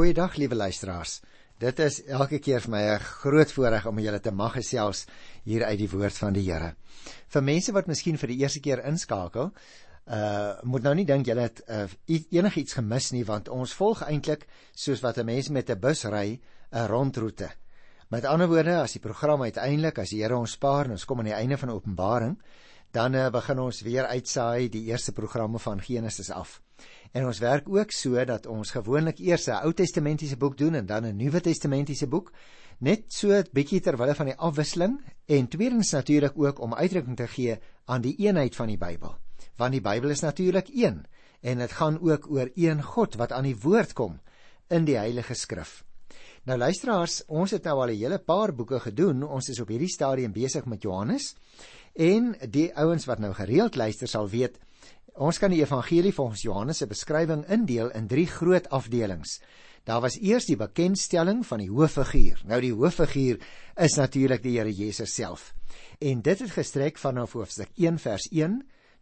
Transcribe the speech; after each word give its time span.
Goeiedag 0.00 0.38
liewe 0.40 0.56
luisteraars. 0.56 1.18
Dit 1.60 1.80
is 1.84 1.98
elke 2.08 2.38
keer 2.40 2.62
vir 2.64 2.70
my 2.72 2.80
'n 2.88 3.02
groot 3.20 3.50
voorreg 3.52 3.86
om 3.86 3.98
julle 3.98 4.20
te 4.20 4.30
mag 4.32 4.54
gesels 4.54 5.04
hier 5.44 5.64
uit 5.64 5.78
die 5.78 5.90
woord 5.90 6.18
van 6.18 6.32
die 6.32 6.44
Here. 6.46 6.74
Vir 7.28 7.42
mense 7.42 7.72
wat 7.72 7.86
miskien 7.86 8.16
vir 8.16 8.28
die 8.28 8.38
eerste 8.40 8.60
keer 8.60 8.80
inskakel, 8.88 9.52
uh 10.06 10.52
moet 10.62 10.82
nou 10.82 10.94
nie 10.94 11.04
dink 11.04 11.26
julle 11.26 11.42
het 11.42 11.60
uh, 11.68 11.84
enigiets 12.08 12.72
gemis 12.72 13.10
nie 13.12 13.24
want 13.24 13.48
ons 13.48 13.74
volg 13.74 14.00
eintlik 14.02 14.46
soos 14.72 15.02
wat 15.02 15.18
'n 15.18 15.26
mens 15.26 15.50
met 15.50 15.70
'n 15.70 15.80
bus 15.80 16.04
ry, 16.04 16.40
'n 16.72 16.86
rondroete. 16.86 17.50
Met 18.08 18.24
ander 18.24 18.48
woorde, 18.48 18.80
as 18.80 18.92
die 18.92 19.00
program 19.00 19.42
uiteindelik 19.42 19.98
as 19.98 20.10
die 20.10 20.22
Here 20.22 20.36
ons 20.36 20.52
spaar 20.52 20.84
en 20.84 20.92
ons 20.92 21.04
kom 21.04 21.18
aan 21.18 21.28
die 21.28 21.40
einde 21.42 21.58
van 21.58 21.70
Openbaring, 21.70 22.38
dan 22.90 23.14
uh, 23.14 23.30
begin 23.30 23.58
ons 23.58 23.82
weer 23.82 24.06
uitsaai 24.06 24.68
die 24.68 24.84
eerste 24.84 25.12
programme 25.12 25.58
van 25.58 25.80
Genesis 25.80 26.30
af. 26.30 26.62
En 27.12 27.26
ons 27.26 27.38
werk 27.38 27.68
ook 27.68 27.90
so 27.90 28.24
dat 28.24 28.46
ons 28.46 28.70
gewoonlik 28.70 29.18
eers 29.18 29.48
'n 29.48 29.62
Ou 29.64 29.72
Testamentiese 29.72 30.36
boek 30.36 30.56
doen 30.56 30.74
en 30.74 30.86
dan 30.86 31.04
'n 31.06 31.16
Nuwe 31.16 31.40
Testamentiese 31.40 32.06
boek, 32.06 32.32
net 32.78 33.12
so 33.12 33.28
'n 33.30 33.48
bietjie 33.52 33.80
ter 33.80 33.96
wille 33.96 34.14
van 34.14 34.26
die 34.26 34.36
afwisseling 34.36 35.00
en 35.26 35.48
tweedens 35.48 35.90
natuurlik 35.90 36.32
ook 36.36 36.60
om 36.60 36.74
uitdrukking 36.74 37.16
te 37.16 37.26
gee 37.26 37.58
aan 37.84 38.00
die 38.00 38.16
eenheid 38.16 38.56
van 38.56 38.66
die 38.66 38.78
Bybel. 38.78 39.16
Want 39.56 39.72
die 39.72 39.80
Bybel 39.80 40.10
is 40.10 40.20
natuurlik 40.20 40.68
een 40.68 41.06
en 41.40 41.58
dit 41.58 41.72
gaan 41.72 42.00
ook 42.00 42.30
oor 42.30 42.50
een 42.54 42.82
God 42.82 43.14
wat 43.14 43.32
aan 43.32 43.44
die 43.44 43.56
woord 43.56 43.92
kom 43.92 44.20
in 44.68 44.84
die 44.84 44.96
Heilige 44.96 45.34
Skrif. 45.34 45.84
Nou 46.48 46.58
luisteraars, 46.58 47.24
ons 47.26 47.50
het 47.50 47.64
nou 47.64 47.80
al 47.80 47.90
'n 47.90 47.98
hele 47.98 48.18
paar 48.18 48.54
boeke 48.54 48.80
gedoen. 48.80 49.22
Ons 49.22 49.48
is 49.48 49.60
op 49.60 49.68
hierdie 49.68 49.88
stadium 49.88 50.32
besig 50.32 50.64
met 50.64 50.82
Johannes. 50.82 51.36
En 51.94 52.36
die 52.50 52.76
ouens 52.76 53.04
wat 53.04 53.18
nou 53.18 53.32
gereeld 53.34 53.76
luister 53.76 54.08
sal 54.08 54.28
weet, 54.28 54.58
Ons 55.18 55.38
kan 55.38 55.50
die 55.50 55.62
evangelie 55.62 56.12
volgens 56.14 56.42
Johannes 56.42 56.78
se 56.78 56.86
beskrywing 56.86 57.42
indeel 57.50 57.90
in 57.96 58.06
drie 58.06 58.26
groot 58.26 58.68
afdelings. 58.70 59.40
Daar 59.84 60.02
was 60.04 60.18
eers 60.20 60.46
die 60.46 60.56
bekendstelling 60.56 61.42
van 61.46 61.62
die 61.62 61.70
hooffiguur. 61.70 62.42
Nou 62.46 62.60
die 62.60 62.74
hooffiguur 62.74 63.40
is 63.80 63.96
natuurlik 63.96 64.42
die 64.42 64.58
Here 64.58 64.72
Jesus 64.72 65.14
self. 65.14 65.54
En 65.98 66.22
dit 66.22 66.38
het 66.38 66.50
gestrek 66.50 66.98
vanaf 66.98 67.32
hoofstuk 67.32 67.72
1 67.76 67.98
vers 67.98 68.28
1 68.30 68.60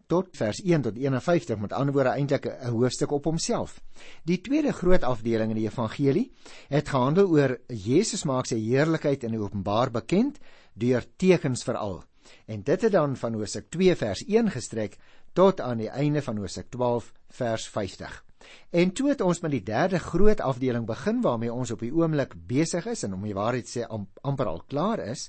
tot 0.09 0.31
vers 0.37 0.63
1 0.65 0.83
tot 0.87 0.97
51 0.97 1.59
met 1.61 1.73
ander 1.77 1.95
woorde 1.95 2.15
eintlik 2.17 2.47
'n 2.47 2.71
hoofstuk 2.73 3.11
op 3.13 3.25
homself. 3.25 3.81
Die 4.25 4.41
tweede 4.41 4.73
groot 4.73 5.03
afdeling 5.03 5.51
in 5.51 5.57
die 5.57 5.69
evangelie 5.69 6.33
het 6.69 6.89
gehandel 6.89 7.29
oor 7.29 7.59
Jesus 7.67 8.25
maak 8.25 8.47
sy 8.47 8.57
heerlikheid 8.57 9.25
in 9.25 9.39
openbaar 9.39 9.91
bekend 9.91 10.39
deur 10.75 11.05
tekens 11.17 11.65
veral. 11.65 12.05
En 12.47 12.63
dit 12.63 12.83
het 12.83 12.93
dan 12.93 13.17
van 13.17 13.35
hoofstuk 13.35 13.71
2 13.71 13.97
vers 13.97 14.25
1 14.27 14.51
gestrek 14.51 14.97
tot 15.39 15.61
aan 15.63 15.79
die 15.79 15.91
einde 15.91 16.23
van 16.23 16.41
Hosea 16.43 16.65
12 16.69 17.13
vers 17.39 17.69
50. 17.71 18.25
En 18.71 18.91
toe 18.93 19.09
het 19.13 19.21
ons 19.23 19.41
met 19.45 19.53
die 19.55 19.63
derde 19.63 20.01
groot 20.03 20.41
afdeling 20.41 20.87
begin 20.87 21.21
waarmee 21.23 21.53
ons 21.53 21.71
op 21.71 21.85
die 21.85 21.93
oomblik 21.95 22.35
besig 22.49 22.87
is 22.91 23.05
en 23.07 23.15
om 23.15 23.23
die 23.23 23.37
waarheid 23.37 23.71
sê 23.71 23.85
am, 23.87 24.09
amper 24.27 24.51
al 24.51 24.65
klaar 24.67 25.03
is 25.05 25.29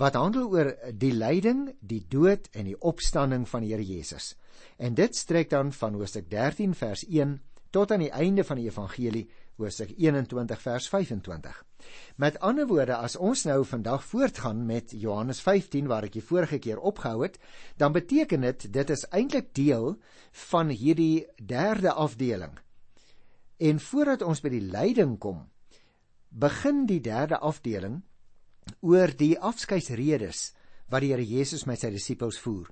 wat 0.00 0.16
handel 0.16 0.48
oor 0.52 0.70
die 0.96 1.12
lyding, 1.12 1.66
die 1.80 2.00
dood 2.08 2.48
en 2.56 2.64
die 2.68 2.76
opstanding 2.80 3.44
van 3.48 3.64
die 3.64 3.74
Here 3.74 3.84
Jesus. 3.84 4.34
En 4.76 4.94
dit 4.96 5.16
strek 5.16 5.50
dan 5.52 5.72
van 5.76 5.96
Hosea 6.00 6.24
13 6.28 6.72
vers 6.76 7.04
1 7.08 7.34
tot 7.72 7.92
aan 7.92 8.04
die 8.04 8.12
einde 8.12 8.44
van 8.44 8.60
die 8.60 8.68
evangelie 8.68 9.26
Hosea 9.56 9.88
21 9.96 10.60
vers 10.60 10.88
25. 10.88 11.64
Met 12.16 12.38
ander 12.40 12.66
woorde, 12.68 12.96
as 12.96 13.16
ons 13.16 13.44
nou 13.48 13.64
vandag 13.64 14.04
voortgaan 14.04 14.66
met 14.66 14.92
Johannes 14.96 15.40
15 15.40 15.88
waar 15.88 16.06
ek 16.08 16.16
die 16.18 16.24
vorige 16.24 16.58
keer 16.62 16.80
opgehou 16.80 17.22
het, 17.24 17.38
dan 17.80 17.94
beteken 17.96 18.44
dit 18.48 18.68
dit 18.72 18.92
is 18.92 19.06
eintlik 19.10 19.52
deel 19.56 19.96
van 20.48 20.68
hierdie 20.68 21.26
derde 21.36 21.92
afdeling. 21.92 22.58
En 23.56 23.80
voordat 23.80 24.24
ons 24.26 24.40
by 24.42 24.52
die 24.52 24.64
lyding 24.64 25.16
kom, 25.22 25.44
begin 26.28 26.84
die 26.88 27.00
derde 27.00 27.38
afdeling 27.38 28.02
oor 28.80 29.12
die 29.16 29.36
afskeidsredes 29.38 30.52
wat 30.92 31.04
die 31.04 31.12
Here 31.12 31.24
Jesus 31.24 31.64
met 31.64 31.80
sy 31.80 31.92
disippels 31.92 32.38
voer. 32.40 32.68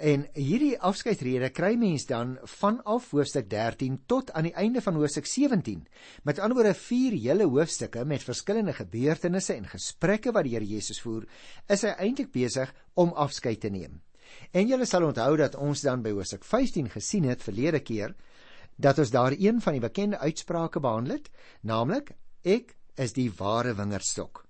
En 0.00 0.26
hierdie 0.32 0.78
afskeidsrede 0.80 1.50
kry 1.52 1.74
mens 1.76 2.06
dan 2.08 2.38
vanaf 2.58 3.10
hoofstuk 3.12 3.50
13 3.50 3.98
tot 4.08 4.32
aan 4.32 4.48
die 4.48 4.54
einde 4.56 4.80
van 4.80 4.96
hoofstuk 4.96 5.26
17. 5.26 5.86
Met 6.24 6.38
ander 6.38 6.56
woorde 6.56 6.74
vier 6.74 7.16
hele 7.20 7.48
hoofstukke 7.50 8.04
met 8.04 8.24
verskillende 8.24 8.72
gebeurtenisse 8.72 9.54
en 9.54 9.68
gesprekke 9.68 10.32
wat 10.32 10.48
die 10.48 10.54
Here 10.56 10.66
Jesus 10.66 11.00
voer, 11.04 11.26
is 11.68 11.84
hy 11.84 11.92
eintlik 11.98 12.32
besig 12.32 12.72
om 12.94 13.12
afskeid 13.12 13.60
te 13.60 13.70
neem. 13.70 14.00
En 14.52 14.66
julle 14.66 14.86
sal 14.86 15.04
onthou 15.04 15.36
dat 15.36 15.56
ons 15.58 15.84
dan 15.84 16.02
by 16.02 16.14
hoofstuk 16.16 16.44
15 16.44 16.90
gesien 16.90 17.28
het 17.28 17.42
verlede 17.42 17.80
keer 17.84 18.14
dat 18.80 18.98
ons 18.98 19.10
daar 19.12 19.34
een 19.36 19.60
van 19.60 19.76
die 19.76 19.82
bekende 19.84 20.18
uitsprake 20.18 20.80
behandel 20.80 21.18
het, 21.18 21.28
naamlik 21.60 22.14
ek 22.42 22.76
is 22.96 23.12
die 23.12 23.28
ware 23.36 23.74
wingerdstok. 23.76 24.46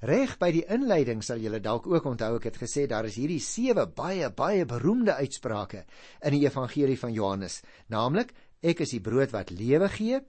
Reg 0.00 0.38
by 0.40 0.48
die 0.54 0.64
inleiding 0.72 1.20
sal 1.20 1.42
julle 1.44 1.60
dalk 1.60 1.84
ook 1.90 2.06
onthou 2.08 2.38
ek 2.38 2.46
het 2.48 2.58
gesê 2.62 2.86
daar 2.88 3.04
is 3.04 3.18
hierdie 3.20 3.42
sewe 3.44 3.84
baie 3.84 4.30
baie 4.32 4.64
beroemde 4.64 5.12
uitsprake 5.20 5.82
in 6.24 6.36
die 6.36 6.46
evangelie 6.46 6.96
van 6.96 7.12
Johannes, 7.12 7.60
naamlik 7.92 8.32
ek 8.64 8.80
is 8.86 8.94
die 8.96 9.02
brood 9.04 9.34
wat 9.36 9.52
lewe 9.52 9.90
gee, 9.92 10.22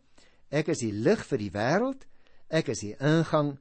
ek 0.52 0.74
is 0.76 0.84
die 0.84 0.92
lig 0.92 1.24
vir 1.30 1.40
die 1.40 1.52
wêreld, 1.56 2.04
ek 2.52 2.74
is 2.76 2.84
die 2.84 2.98
ingang, 3.00 3.54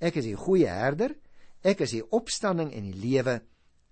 ek 0.00 0.16
is 0.16 0.30
die 0.30 0.40
goeie 0.40 0.72
herder, 0.72 1.12
ek 1.60 1.84
is 1.84 1.92
die 1.98 2.04
opstanding 2.16 2.72
en 2.72 2.88
die 2.88 2.96
lewe, 2.96 3.38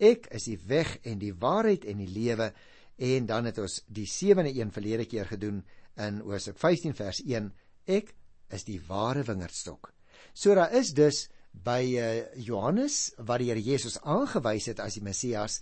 ek 0.00 0.30
is 0.32 0.48
die 0.48 0.58
weg 0.68 0.96
en 1.04 1.20
die 1.20 1.34
waarheid 1.36 1.84
en 1.84 2.00
die 2.00 2.08
lewe 2.08 2.50
en 2.96 3.28
dan 3.28 3.48
het 3.50 3.60
ons 3.60 3.82
die 3.92 4.08
sewende 4.08 4.54
een 4.56 4.72
verlede 4.72 5.04
keer 5.04 5.28
gedoen 5.28 5.60
in 6.00 6.20
Hosea 6.24 6.56
15 6.56 6.96
vers 6.96 7.20
1 7.20 7.52
ek 7.86 8.14
is 8.48 8.64
die 8.64 8.80
ware 8.88 9.24
wingerdstok. 9.28 9.92
So 10.32 10.54
daar 10.56 10.72
is 10.72 10.94
dus 10.96 11.26
by 11.64 11.82
uh, 11.96 12.06
Johannes 12.36 13.14
wat 13.18 13.40
die 13.40 13.50
Here 13.50 13.62
Jesus 13.62 13.98
aangewys 14.04 14.68
het 14.70 14.80
as 14.82 14.98
die 14.98 15.04
Messias 15.04 15.60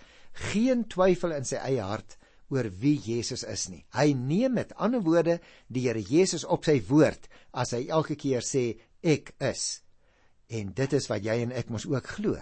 geen 0.50 0.86
twyfel 0.90 1.34
in 1.36 1.46
sy 1.46 1.60
eie 1.62 1.84
hart 1.84 2.16
oor 2.52 2.68
wie 2.80 2.96
Jesus 3.00 3.44
is 3.48 3.68
nie. 3.70 3.84
Hy 3.94 4.12
neem 4.16 4.58
met 4.58 4.74
ander 4.76 5.02
woorde 5.04 5.38
die 5.72 5.86
Here 5.86 6.02
Jesus 6.02 6.44
op 6.44 6.66
sy 6.68 6.80
woord 6.88 7.28
as 7.52 7.74
hy 7.76 7.86
elke 7.88 8.18
keer 8.20 8.44
sê 8.44 8.74
ek 9.02 9.34
is. 9.42 9.84
En 10.50 10.74
dit 10.76 10.98
is 10.98 11.08
wat 11.10 11.24
jy 11.24 11.38
en 11.46 11.54
ek 11.56 11.72
mos 11.72 11.86
ook 11.88 12.10
glo. 12.18 12.36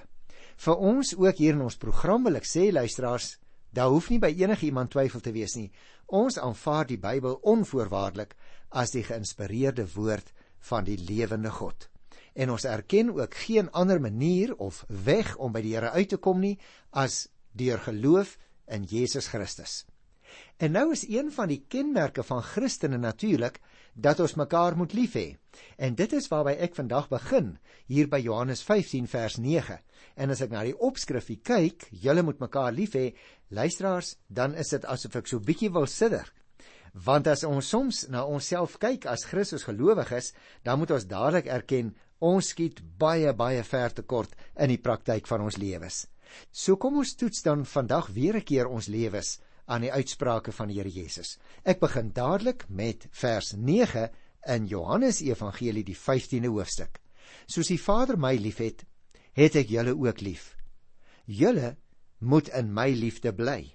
Vir 0.63 0.83
ons 0.91 1.15
ook 1.17 1.39
hier 1.39 1.57
in 1.57 1.65
ons 1.65 1.81
program 1.81 2.27
wil 2.27 2.39
ek 2.39 2.49
sê 2.49 2.71
luisteraars, 2.73 3.37
daar 3.73 3.93
hoef 3.93 4.11
nie 4.13 4.21
by 4.21 4.33
enige 4.37 4.69
iemand 4.69 4.93
twyfel 4.93 5.23
te 5.25 5.33
wees 5.33 5.57
nie. 5.57 5.71
Ons 6.13 6.37
aanvaar 6.39 6.91
die 6.91 7.01
Bybel 7.01 7.39
onvoorwaardelik 7.55 8.37
as 8.69 8.93
die 8.93 9.05
geïnspireerde 9.07 9.89
woord 9.95 10.35
van 10.69 10.85
die 10.85 10.99
lewende 11.01 11.51
God 11.51 11.92
en 12.35 12.51
ons 12.51 12.65
erken 12.65 13.13
ook 13.15 13.35
geen 13.35 13.71
ander 13.71 14.01
manier 14.01 14.55
of 14.57 14.85
weg 14.89 15.37
om 15.37 15.53
by 15.53 15.63
die 15.65 15.75
Here 15.77 15.91
uit 15.91 16.09
te 16.09 16.17
kom 16.17 16.41
nie 16.41 16.59
as 16.91 17.29
deur 17.53 17.79
geloof 17.79 18.39
in 18.67 18.85
Jesus 18.89 19.29
Christus. 19.29 19.83
En 20.57 20.73
nou 20.73 20.93
is 20.93 21.05
een 21.09 21.33
van 21.33 21.51
die 21.51 21.65
kenmerke 21.69 22.23
van 22.23 22.43
Christene 22.43 22.99
natuurlik 22.99 23.61
dat 23.95 24.21
ons 24.21 24.35
mekaar 24.41 24.77
moet 24.77 24.93
lief 24.97 25.17
hê. 25.19 25.27
En 25.77 25.95
dit 25.95 26.13
is 26.13 26.29
waarby 26.33 26.55
ek 26.65 26.77
vandag 26.79 27.11
begin 27.11 27.57
hier 27.87 28.09
by 28.09 28.23
Johannes 28.25 28.63
15 28.65 29.09
vers 29.11 29.37
9. 29.37 29.79
En 30.17 30.33
as 30.33 30.41
ek 30.45 30.53
na 30.53 30.63
die 30.65 30.77
opskrifie 30.79 31.41
kyk, 31.45 31.89
julle 31.91 32.25
moet 32.25 32.41
mekaar 32.41 32.73
lief 32.73 32.97
hê, 32.97 33.11
luisteraars, 33.53 34.17
dan 34.29 34.55
is 34.55 34.73
dit 34.73 34.87
asof 34.89 35.19
ek 35.21 35.29
so 35.29 35.41
bietjie 35.45 35.73
wil 35.73 35.87
sidder. 35.87 36.31
Want 36.93 37.29
as 37.29 37.45
ons 37.49 37.69
soms 37.73 38.07
na 38.13 38.25
onsself 38.29 38.79
kyk 38.81 39.07
as 39.09 39.25
Christus 39.29 39.65
gelowiges, 39.69 40.33
dan 40.65 40.81
moet 40.81 40.93
ons 40.93 41.09
dadelik 41.09 41.49
erken 41.49 41.95
Ons 42.23 42.53
skiet 42.55 42.79
baie 42.99 43.33
baie 43.35 43.63
ver 43.67 43.93
te 43.93 44.03
kort 44.03 44.37
in 44.55 44.71
die 44.71 44.79
praktyk 44.79 45.27
van 45.27 45.43
ons 45.43 45.59
lewens. 45.59 46.07
So 46.51 46.77
kom 46.77 47.01
ons 47.03 47.17
toets 47.19 47.43
dan 47.43 47.65
vandag 47.67 48.13
weer 48.15 48.37
'n 48.37 48.45
keer 48.45 48.67
ons 48.69 48.87
lewens 48.87 49.41
aan 49.67 49.87
die 49.87 49.93
uitsprake 49.93 50.53
van 50.53 50.69
die 50.69 50.79
Here 50.79 50.91
Jesus. 50.91 51.39
Ek 51.65 51.81
begin 51.81 52.13
dadelik 52.13 52.67
met 52.69 53.07
vers 53.11 53.53
9 53.53 54.09
in 54.47 54.67
Johannes 54.67 55.21
Evangelie 55.23 55.85
die 55.85 55.97
15de 55.97 56.51
hoofstuk. 56.51 57.01
Soos 57.47 57.71
die 57.71 57.81
Vader 57.81 58.19
my 58.19 58.35
liefhet, 58.37 58.85
het 59.33 59.57
ek 59.57 59.71
julle 59.73 59.95
ook 59.95 60.21
lief. 60.21 60.57
Julle 61.25 61.77
moet 62.19 62.49
in 62.49 62.73
my 62.75 62.91
liefde 62.91 63.33
bly. 63.33 63.75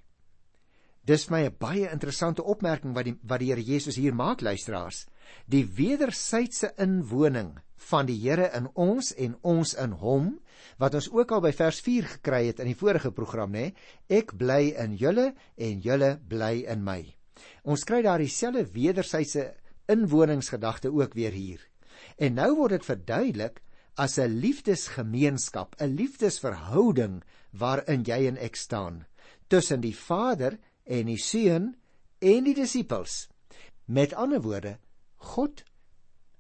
Dis 1.08 1.30
my 1.30 1.46
'n 1.46 1.56
baie 1.60 1.90
interessante 1.90 2.44
opmerking 2.44 2.94
wat 2.94 3.06
die 3.06 3.16
wat 3.24 3.40
die 3.40 3.48
Here 3.48 3.64
Jesus 3.64 3.96
hier 3.96 4.14
maak 4.14 4.42
luisteraars. 4.42 5.06
Die 5.48 5.66
wederwysige 5.66 6.74
inwoning 6.78 7.56
van 7.90 8.08
die 8.10 8.18
Here 8.20 8.50
in 8.58 8.68
ons 8.74 9.14
en 9.16 9.38
ons 9.42 9.74
in 9.80 9.94
hom 10.02 10.34
wat 10.82 10.98
ons 10.98 11.10
ook 11.14 11.32
al 11.32 11.44
by 11.46 11.54
vers 11.56 11.80
4 11.86 12.10
gekry 12.18 12.48
het 12.50 12.60
in 12.60 12.72
die 12.72 12.78
vorige 12.78 13.12
program 13.16 13.54
nê 13.54 13.70
ek 14.10 14.34
bly 14.38 14.74
in 14.84 14.98
julle 14.98 15.32
en 15.56 15.82
julle 15.82 16.18
bly 16.30 16.66
in 16.68 16.84
my. 16.84 17.02
Ons 17.64 17.86
kry 17.88 18.02
daar 18.06 18.22
dieselfde 18.22 18.66
wederwysige 18.74 19.54
inwoningsgedagte 19.88 20.92
ook 20.92 21.14
weer 21.16 21.32
hier. 21.32 21.62
En 22.18 22.38
nou 22.38 22.54
word 22.58 22.78
dit 22.78 22.86
verduidelik 22.86 23.62
as 23.98 24.18
'n 24.20 24.40
liefdesgemeenskap 24.42 25.76
'n 25.82 25.96
liefdesverhouding 25.96 27.24
waarin 27.52 28.04
jy 28.04 28.28
en 28.28 28.38
ek 28.38 28.56
staan 28.56 29.06
tussen 29.48 29.82
die 29.82 29.96
Vader 29.96 30.60
en 30.86 31.06
die 31.06 31.18
Seun 31.18 31.76
en 32.20 32.44
die 32.44 32.54
disippels. 32.54 33.30
Met 33.86 34.14
ander 34.14 34.42
woorde 34.42 34.78
God 35.18 35.64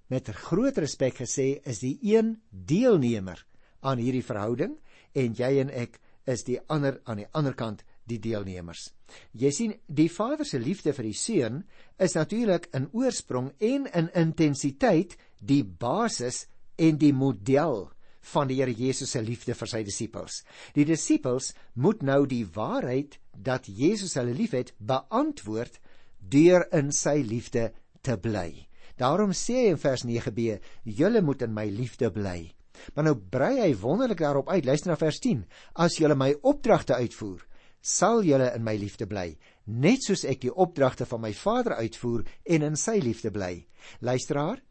met 0.07 0.29
groot 0.47 0.77
respek 0.77 1.19
gesê 1.23 1.57
is 1.67 1.81
die 1.83 1.97
een 2.01 2.37
deelnemer 2.49 3.43
aan 3.81 3.99
hierdie 4.01 4.25
verhouding 4.25 4.77
en 5.17 5.35
jy 5.35 5.57
en 5.61 5.71
ek 5.73 5.99
is 6.27 6.43
die 6.47 6.59
ander 6.71 6.99
aan 7.05 7.21
die 7.23 7.29
ander 7.35 7.55
kant 7.55 7.83
die 8.07 8.19
deelnemers. 8.23 8.89
Jy 9.35 9.51
sien, 9.51 9.73
die 9.87 10.09
Vader 10.11 10.47
se 10.47 10.59
liefde 10.59 10.93
vir 10.95 11.09
die 11.09 11.17
seun 11.17 11.61
is 11.99 12.15
natuurlik 12.15 12.69
in 12.75 12.87
oorsprong 12.95 13.51
en 13.63 13.87
in 13.95 14.09
intensiteit 14.15 15.17
die 15.39 15.63
basis 15.63 16.45
en 16.77 16.99
die 16.99 17.13
model 17.15 17.87
van 18.33 18.49
die 18.49 18.59
Here 18.59 18.73
Jesus 18.75 19.13
se 19.15 19.21
liefde 19.23 19.55
vir 19.55 19.71
sy 19.71 19.83
disippels. 19.87 20.41
Die 20.75 20.85
disippels 20.87 21.53
moet 21.75 22.03
nou 22.03 22.25
die 22.27 22.43
waarheid 22.55 23.19
dat 23.31 23.67
Jesus 23.67 24.17
hulle 24.19 24.35
liefhet 24.35 24.73
beantwoord 24.79 25.79
deur 26.19 26.65
in 26.75 26.91
sy 26.91 27.21
liefde 27.23 27.69
te 28.07 28.15
bly. 28.21 28.67
Daarom 28.97 29.33
sê 29.35 29.59
hy 29.61 29.73
in 29.73 29.81
vers 29.81 30.05
9b: 30.07 30.57
"Julle 30.83 31.21
moet 31.21 31.43
in 31.45 31.53
my 31.53 31.67
liefde 31.69 32.09
bly." 32.11 32.53
Maar 32.95 33.09
nou 33.09 33.15
brei 33.15 33.59
hy 33.59 33.73
wonderlik 33.75 34.21
daarop 34.21 34.49
uit. 34.49 34.65
Luister 34.65 34.91
na 34.91 34.97
vers 34.97 35.19
10: 35.19 35.45
"As 35.75 35.97
julle 35.97 36.15
my 36.15 36.35
opdragte 36.41 36.95
uitvoer, 36.95 37.45
sal 37.81 38.23
julle 38.23 38.51
in 38.55 38.63
my 38.63 38.75
liefde 38.77 39.07
bly, 39.07 39.37
net 39.65 40.03
soos 40.03 40.23
ek 40.25 40.41
die 40.41 40.53
opdragte 40.53 41.05
van 41.05 41.21
my 41.21 41.33
Vader 41.33 41.75
uitvoer 41.75 42.25
en 42.45 42.61
in 42.61 42.75
sy 42.75 42.99
liefde 42.99 43.31
bly." 43.31 43.67
Luisteraar, 43.99 44.61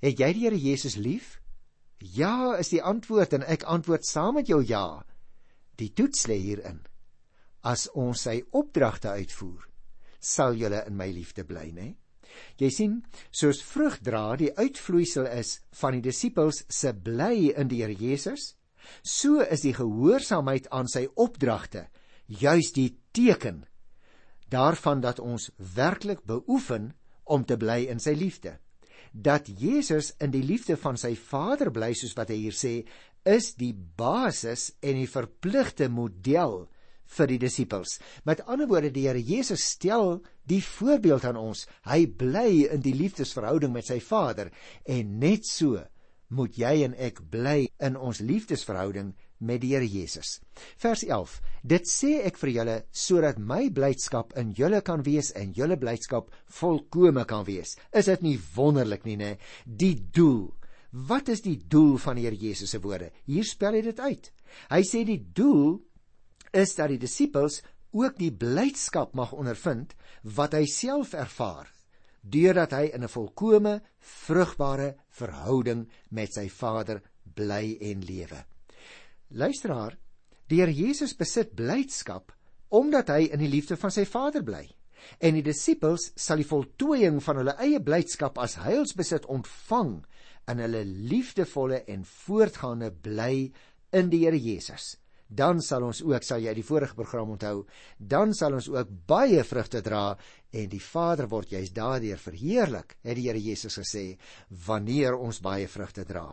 het 0.00 0.18
jy 0.18 0.32
die 0.32 0.44
Here 0.44 0.58
Jesus 0.58 0.96
lief? 0.96 1.40
Ja 1.98 2.56
is 2.58 2.68
die 2.68 2.82
antwoord 2.82 3.32
en 3.32 3.42
ek 3.46 3.62
antwoord 3.62 4.04
saam 4.04 4.34
met 4.34 4.48
jou 4.48 4.62
ja. 4.66 5.04
Die 5.76 5.92
toets 5.94 6.26
lê 6.26 6.34
hierin. 6.34 6.82
As 7.62 7.88
ons 7.94 8.22
sy 8.26 8.42
opdragte 8.50 9.08
uitvoer, 9.08 9.68
sal 10.18 10.54
julle 10.54 10.84
in 10.86 10.96
my 10.96 11.10
liefde 11.10 11.44
bly, 11.44 11.70
né? 11.70 11.94
Jy 12.60 12.70
sien, 12.70 12.98
soos 13.30 13.62
vrug 13.66 13.98
dra 14.04 14.36
die 14.40 14.52
uitvloeisel 14.56 15.26
is 15.32 15.60
van 15.80 15.96
die 15.96 16.04
disippels 16.04 16.64
se 16.68 16.92
bly 16.92 17.52
in 17.56 17.70
die 17.70 17.82
Here 17.82 17.96
Jesus, 17.96 18.54
so 19.02 19.40
is 19.42 19.62
die 19.64 19.74
gehoorsaamheid 19.76 20.68
aan 20.74 20.88
sy 20.90 21.06
opdragte 21.14 21.86
juis 22.26 22.72
die 22.74 22.90
teken 23.14 23.62
daarvan 24.52 25.00
dat 25.00 25.20
ons 25.20 25.50
werklik 25.56 26.24
beoefen 26.28 26.92
om 27.24 27.44
te 27.44 27.56
bly 27.56 27.86
in 27.88 28.00
sy 28.02 28.12
liefde. 28.18 28.58
Dat 29.12 29.48
Jesus 29.48 30.12
in 30.20 30.32
die 30.32 30.44
liefde 30.44 30.76
van 30.80 30.98
sy 31.00 31.14
Vader 31.16 31.70
bly 31.72 31.92
soos 31.96 32.14
wat 32.18 32.32
hy 32.32 32.38
hier 32.46 32.56
sê, 32.56 32.74
is 33.24 33.52
die 33.56 33.72
basis 33.72 34.72
en 34.82 34.98
die 34.98 35.08
verpligte 35.08 35.88
model 35.92 36.66
vir 37.16 37.30
die 37.30 37.40
disippels. 37.42 37.98
Met 38.28 38.44
ander 38.46 38.68
woorde, 38.70 38.92
die 38.92 39.06
Here 39.06 39.20
Jesus 39.20 39.64
stel 39.74 40.20
die 40.48 40.62
voorbeeld 40.64 41.26
aan 41.28 41.40
ons. 41.40 41.66
Hy 41.88 42.06
bly 42.06 42.68
in 42.72 42.84
die 42.84 42.94
liefdesverhouding 42.96 43.72
met 43.74 43.88
sy 43.90 44.00
Vader 44.02 44.52
en 44.88 45.18
net 45.22 45.46
so 45.48 45.80
moet 46.32 46.56
jy 46.56 46.78
en 46.86 46.96
ek 46.96 47.20
bly 47.30 47.66
in 47.84 47.98
ons 48.00 48.22
liefdesverhouding 48.24 49.12
met 49.42 49.60
die 49.62 49.72
Here 49.74 49.88
Jesus. 49.88 50.38
Vers 50.80 51.02
11. 51.04 51.36
Dit 51.66 51.90
sê 51.90 52.14
ek 52.26 52.38
vir 52.40 52.54
julle 52.56 52.76
sodat 52.94 53.40
my 53.42 53.66
blydskap 53.74 54.34
in 54.40 54.54
julle 54.56 54.80
kan 54.86 55.02
wees 55.06 55.32
en 55.38 55.52
julle 55.56 55.76
blydskap 55.80 56.30
volkome 56.60 57.26
kan 57.28 57.44
wees. 57.48 57.76
Is 57.92 58.08
dit 58.10 58.24
nie 58.24 58.38
wonderlik 58.56 59.06
nie, 59.08 59.18
nê? 59.18 59.34
Die 59.66 59.96
doel. 60.14 60.52
Wat 60.92 61.30
is 61.32 61.40
die 61.44 61.56
doel 61.56 61.96
van 62.00 62.18
die 62.18 62.26
Here 62.28 62.38
Jesus 62.38 62.72
se 62.74 62.80
woorde? 62.82 63.10
Hier 63.26 63.46
spel 63.48 63.78
hy 63.78 63.86
dit 63.88 64.00
uit. 64.00 64.30
Hy 64.70 64.82
sê 64.86 65.04
die 65.08 65.20
doel 65.34 65.80
is 66.52 66.74
dat 66.76 66.92
die 66.92 67.00
disippels 67.00 67.60
ook 67.92 68.16
die 68.18 68.32
blydskap 68.32 69.14
mag 69.14 69.32
ondervind 69.36 69.94
wat 70.22 70.54
hy 70.56 70.64
self 70.70 71.12
ervaar 71.14 71.68
deurdat 72.22 72.72
hy 72.72 72.84
in 72.94 73.02
'n 73.02 73.08
volkomme 73.10 73.80
vrugbare 73.98 74.94
verhouding 75.10 75.88
met 76.10 76.32
sy 76.34 76.48
Vader 76.48 77.02
bly 77.34 77.78
en 77.80 78.04
lewe. 78.04 78.44
Luisteraar, 79.28 79.96
die 80.48 80.60
Here 80.60 80.72
Jesus 80.72 81.16
besit 81.16 81.54
blydskap 81.54 82.32
omdat 82.68 83.08
hy 83.08 83.28
in 83.32 83.38
die 83.38 83.48
liefde 83.48 83.76
van 83.76 83.90
sy 83.90 84.04
Vader 84.04 84.42
bly. 84.42 84.68
En 85.20 85.34
die 85.34 85.42
disippels 85.42 86.12
sal 86.14 86.36
die 86.36 86.46
voltooiing 86.46 87.20
van 87.22 87.36
hulle 87.36 87.56
eie 87.58 87.80
blydskap 87.80 88.38
as 88.38 88.54
heilsbesit 88.54 89.26
ontvang 89.26 90.04
in 90.48 90.58
hulle 90.58 90.84
liefdevolle 90.84 91.84
en 91.90 92.04
voortgaande 92.04 92.90
bly 93.02 93.52
in 93.92 94.10
die 94.10 94.24
Here 94.24 94.38
Jesus. 94.38 94.96
Dan 95.32 95.62
sal 95.64 95.86
ons 95.86 96.02
ook, 96.04 96.24
sal 96.26 96.42
jy 96.44 96.52
die 96.58 96.66
vorige 96.66 96.96
program 96.98 97.30
onthou, 97.32 97.62
dan 97.96 98.34
sal 98.36 98.58
ons 98.58 98.68
ook 98.68 98.90
baie 99.08 99.40
vrugte 99.48 99.80
dra 99.84 100.10
en 100.52 100.66
die 100.68 100.82
Vader 100.82 101.28
word 101.30 101.54
juis 101.54 101.72
daardeur 101.72 102.20
verheerlik, 102.20 102.98
het 103.00 103.16
die 103.16 103.28
Here 103.30 103.40
Jesus 103.40 103.78
gesê, 103.80 104.18
wanneer 104.66 105.16
ons 105.16 105.40
baie 105.40 105.68
vrugte 105.72 106.04
dra. 106.04 106.26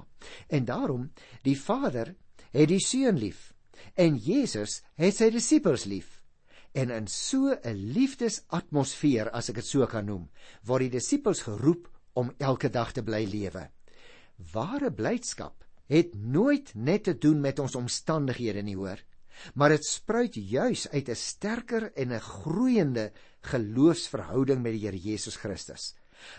En 0.51 0.67
daarom, 0.67 1.07
die 1.47 1.55
Vader 1.55 2.11
het 2.51 2.67
die 2.67 2.81
seun 2.83 3.21
lief 3.21 3.53
en 3.95 4.17
Jesus 4.19 4.81
het 4.99 5.15
sy 5.15 5.29
disippels 5.31 5.85
lief. 5.87 6.17
En 6.75 6.91
in 6.91 7.07
so 7.07 7.55
'n 7.55 7.93
liefdesatmosfeer, 7.95 9.31
as 9.31 9.49
ek 9.49 9.55
dit 9.55 9.65
so 9.65 9.87
kan 9.87 10.05
noem, 10.05 10.29
word 10.65 10.81
die 10.81 10.99
disippels 10.99 11.41
geroep 11.41 11.87
om 12.13 12.33
elke 12.37 12.69
dag 12.69 12.91
te 12.91 13.01
bly 13.01 13.25
lewe. 13.25 13.69
Ware 14.53 14.91
blydskap 14.91 15.63
het 15.89 16.13
nooit 16.15 16.71
net 16.75 17.07
te 17.09 17.15
doen 17.17 17.41
met 17.41 17.59
ons 17.59 17.75
omstandighede 17.75 18.61
nie, 18.65 18.77
hoor, 18.77 19.01
maar 19.55 19.73
dit 19.73 19.85
spruit 19.85 20.35
juis 20.35 20.87
uit 20.91 21.09
'n 21.09 21.15
sterker 21.15 21.91
en 21.93 22.13
'n 22.13 22.19
groeiende 22.19 23.11
geloofsverhouding 23.41 24.61
met 24.61 24.73
die 24.73 24.85
Here 24.85 24.97
Jesus 24.97 25.35
Christus. 25.35 25.95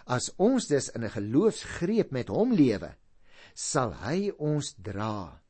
As 0.06 0.32
ons 0.36 0.66
dus 0.66 0.90
in 0.90 1.04
'n 1.04 1.10
geloofsgreep 1.10 2.10
met 2.10 2.28
hom 2.28 2.52
lewe, 2.52 2.94
sal 3.54 3.92
hy 3.92 4.30
ons 4.38 4.74
dra 4.78 5.40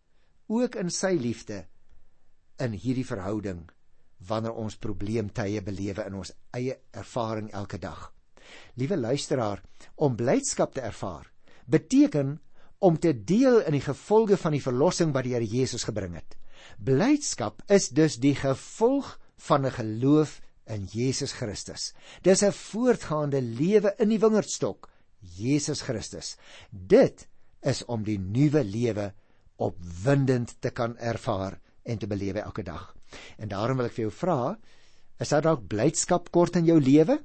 ook 0.47 0.75
in 0.75 0.91
sy 0.91 1.15
liefde 1.15 1.67
in 2.59 2.73
hierdie 2.73 3.07
verhouding 3.07 3.71
wanneer 4.29 4.53
ons 4.53 4.77
probleemtye 4.77 5.63
belewe 5.63 6.05
in 6.07 6.15
ons 6.15 6.33
eie 6.51 6.77
ervaring 6.91 7.51
elke 7.51 7.79
dag. 7.79 8.13
Liewe 8.75 8.97
luisteraar, 8.97 9.63
om 9.95 10.17
blydskap 10.17 10.75
te 10.75 10.81
ervaar 10.81 11.31
beteken 11.67 12.41
om 12.81 12.99
te 12.99 13.13
deel 13.13 13.61
in 13.69 13.77
die 13.77 13.85
gevolge 13.85 14.39
van 14.41 14.57
die 14.57 14.65
verlossing 14.65 15.13
wat 15.13 15.27
die 15.27 15.35
Here 15.35 15.47
Jesus 15.47 15.85
gebring 15.85 16.17
het. 16.17 16.37
Blydskap 16.81 17.61
is 17.69 17.91
dus 17.93 18.17
die 18.21 18.35
gevolg 18.35 19.19
van 19.49 19.67
'n 19.67 19.77
geloof 19.77 20.41
in 20.67 20.87
Jesus 20.89 21.33
Christus. 21.33 21.93
Dis 22.23 22.43
'n 22.43 22.53
voortgaande 22.53 23.43
lewe 23.43 23.95
in 23.99 24.09
die 24.09 24.19
wingerdstok, 24.19 24.89
Jesus 25.21 25.81
Christus. 25.83 26.37
Dit 26.71 27.29
is 27.61 27.85
om 27.85 28.05
die 28.05 28.19
nuwe 28.19 28.65
lewe 28.65 29.13
opwindend 29.57 30.57
te 30.61 30.71
kan 30.71 30.97
ervaar 30.97 31.61
en 31.83 31.99
te 31.99 32.07
belewe 32.07 32.41
elke 32.41 32.63
dag. 32.63 32.95
En 33.37 33.49
daarom 33.49 33.77
wil 33.77 33.87
ek 33.87 33.93
vir 33.93 34.05
jou 34.05 34.13
vra, 34.13 34.59
is 35.19 35.29
daar 35.29 35.43
dalk 35.43 35.67
blydskap 35.69 36.31
kort 36.31 36.57
in 36.57 36.65
jou 36.65 36.81
lewe? 36.81 37.21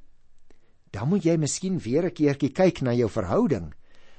Dan 0.92 1.08
moet 1.08 1.24
jy 1.24 1.38
miskien 1.38 1.80
weer 1.80 2.06
'n 2.06 2.14
keertjie 2.14 2.52
kyk 2.52 2.82
na 2.82 2.94
jou 2.94 3.10
verhouding 3.10 3.74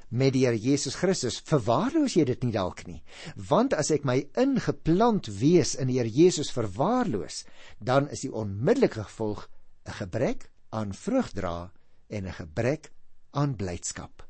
met 0.08 0.32
die 0.34 0.44
Here 0.46 0.58
Jesus 0.58 0.96
Christus. 0.98 1.40
Verwaarloos 1.46 2.16
jy 2.16 2.24
dit 2.28 2.44
nie 2.44 2.54
dalk 2.54 2.84
nie? 2.86 3.02
Want 3.36 3.74
as 3.74 3.90
ek 3.94 4.04
my 4.06 4.20
ingeplant 4.38 5.30
wees 5.40 5.74
in 5.74 5.90
die 5.90 5.98
Here 5.98 6.10
Jesus 6.10 6.52
verwaarloos, 6.54 7.44
dan 7.78 8.08
is 8.08 8.22
die 8.26 8.32
onmiddellike 8.32 9.06
gevolg 9.06 9.48
'n 9.86 9.98
gebrek 10.02 10.50
aan 10.70 10.92
vrug 10.92 11.32
dra 11.32 11.72
en 12.08 12.26
'n 12.26 12.32
gebrek 12.32 12.92
aan 13.32 13.56
blydskap. 13.56 14.22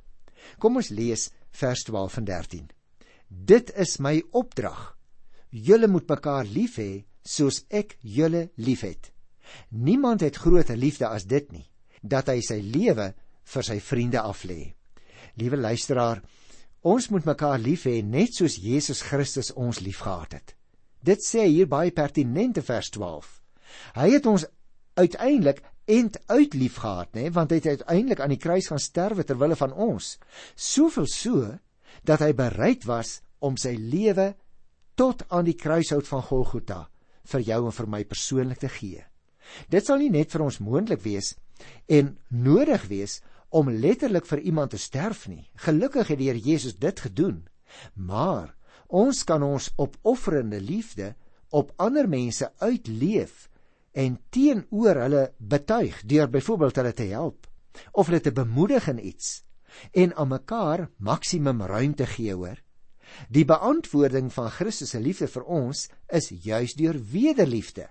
Kom 0.59 0.77
ons 0.77 0.89
lees 0.89 1.31
vers 1.51 1.83
12 1.83 2.17
en 2.17 2.25
13. 2.25 2.71
Dit 3.29 3.73
is 3.77 3.99
my 3.99 4.23
opdrag. 4.31 4.97
Julle 5.51 5.89
moet 5.89 6.09
mekaar 6.09 6.45
lief 6.45 6.77
hê 6.77 7.05
soos 7.23 7.65
ek 7.69 7.97
julle 8.01 8.51
liefhet. 8.57 9.13
Niemand 9.71 10.21
het 10.21 10.37
groter 10.37 10.77
liefde 10.77 11.09
as 11.09 11.25
dit 11.25 11.53
nie, 11.53 11.67
dat 12.03 12.29
hy 12.29 12.41
sy 12.41 12.61
lewe 12.61 13.15
vir 13.45 13.63
sy 13.63 13.81
vriende 13.81 14.23
aflê. 14.23 14.76
Liewe 15.37 15.59
luisteraar, 15.61 16.23
ons 16.87 17.09
moet 17.13 17.27
mekaar 17.29 17.59
lief 17.61 17.85
hê 17.89 18.01
net 18.05 18.39
soos 18.39 18.57
Jesus 18.63 19.03
Christus 19.05 19.53
ons 19.53 19.83
liefgehad 19.85 20.39
het. 20.39 20.55
Dit 21.05 21.25
sê 21.25 21.45
hier 21.45 21.69
baie 21.69 21.93
pertinente 21.93 22.63
vers 22.65 22.89
12. 22.95 23.27
Hy 23.99 24.09
het 24.15 24.27
ons 24.31 24.47
uiteindelik 24.97 25.61
end 25.87 26.17
uit 26.33 26.57
liefgehad, 26.57 27.13
nê, 27.15 27.29
want 27.31 27.53
hy 27.53 27.61
het 27.61 27.69
uiteindelik 27.77 28.23
aan 28.25 28.33
die 28.33 28.41
kruis 28.41 28.71
gaan 28.73 28.83
sterwe 28.83 29.27
ter 29.29 29.39
wille 29.39 29.59
van 29.61 29.75
ons. 29.77 30.17
Soveel 30.57 31.07
so 31.11 31.53
dat 32.09 32.25
hy 32.25 32.33
bereid 32.37 32.87
was 32.89 33.21
om 33.45 33.59
sy 33.61 33.77
lewe 33.77 34.33
tot 34.97 35.23
aan 35.29 35.47
die 35.47 35.59
kruishout 35.59 36.09
van 36.09 36.25
Golgotha 36.25 36.87
vir 37.29 37.45
jou 37.45 37.61
en 37.69 37.77
vir 37.77 37.91
my 37.93 38.03
persoonlik 38.09 38.63
te 38.63 38.73
gee. 38.73 39.05
Dit 39.71 39.87
sal 39.87 40.01
nie 40.01 40.11
net 40.11 40.33
vir 40.33 40.47
ons 40.47 40.63
moontlik 40.65 41.05
wees 41.05 41.35
en 41.93 42.17
nodig 42.31 42.89
wees 42.91 43.21
om 43.49 43.71
letterlik 43.71 44.27
vir 44.27 44.41
iemand 44.41 44.71
te 44.71 44.79
sterf 44.79 45.27
nie. 45.29 45.49
Gelukkig 45.55 46.09
het 46.09 46.19
die 46.19 46.29
Here 46.31 46.41
Jesus 46.41 46.77
dit 46.79 47.01
gedoen. 47.01 47.47
Maar 47.95 48.55
ons 48.87 49.25
kan 49.25 49.43
ons 49.43 49.73
opofferende 49.77 50.61
liefde 50.61 51.15
op 51.51 51.73
ander 51.77 52.09
mense 52.09 52.53
uitleef 52.59 53.49
en 53.93 54.19
teenoor 54.31 55.01
hulle 55.01 55.25
betuig 55.39 56.03
deur 56.05 56.31
byvoorbeeld 56.31 56.77
hulle 56.77 56.93
te 56.93 57.09
help 57.11 57.47
of 57.93 58.07
hulle 58.09 58.21
te 58.21 58.33
bemoedig 58.33 58.89
in 58.89 59.01
iets 59.07 59.43
en 59.93 60.15
aan 60.15 60.29
mekaar 60.29 60.87
maksimum 60.97 61.63
ruimte 61.63 62.07
gee 62.07 62.35
hoor. 62.35 62.57
Die 63.29 63.45
beantwoording 63.45 64.33
van 64.33 64.51
Christus 64.51 64.95
se 64.95 65.01
liefde 65.01 65.29
vir 65.31 65.45
ons 65.45 65.87
is 66.09 66.31
juis 66.43 66.75
deur 66.75 66.97
wederliefde. 67.13 67.89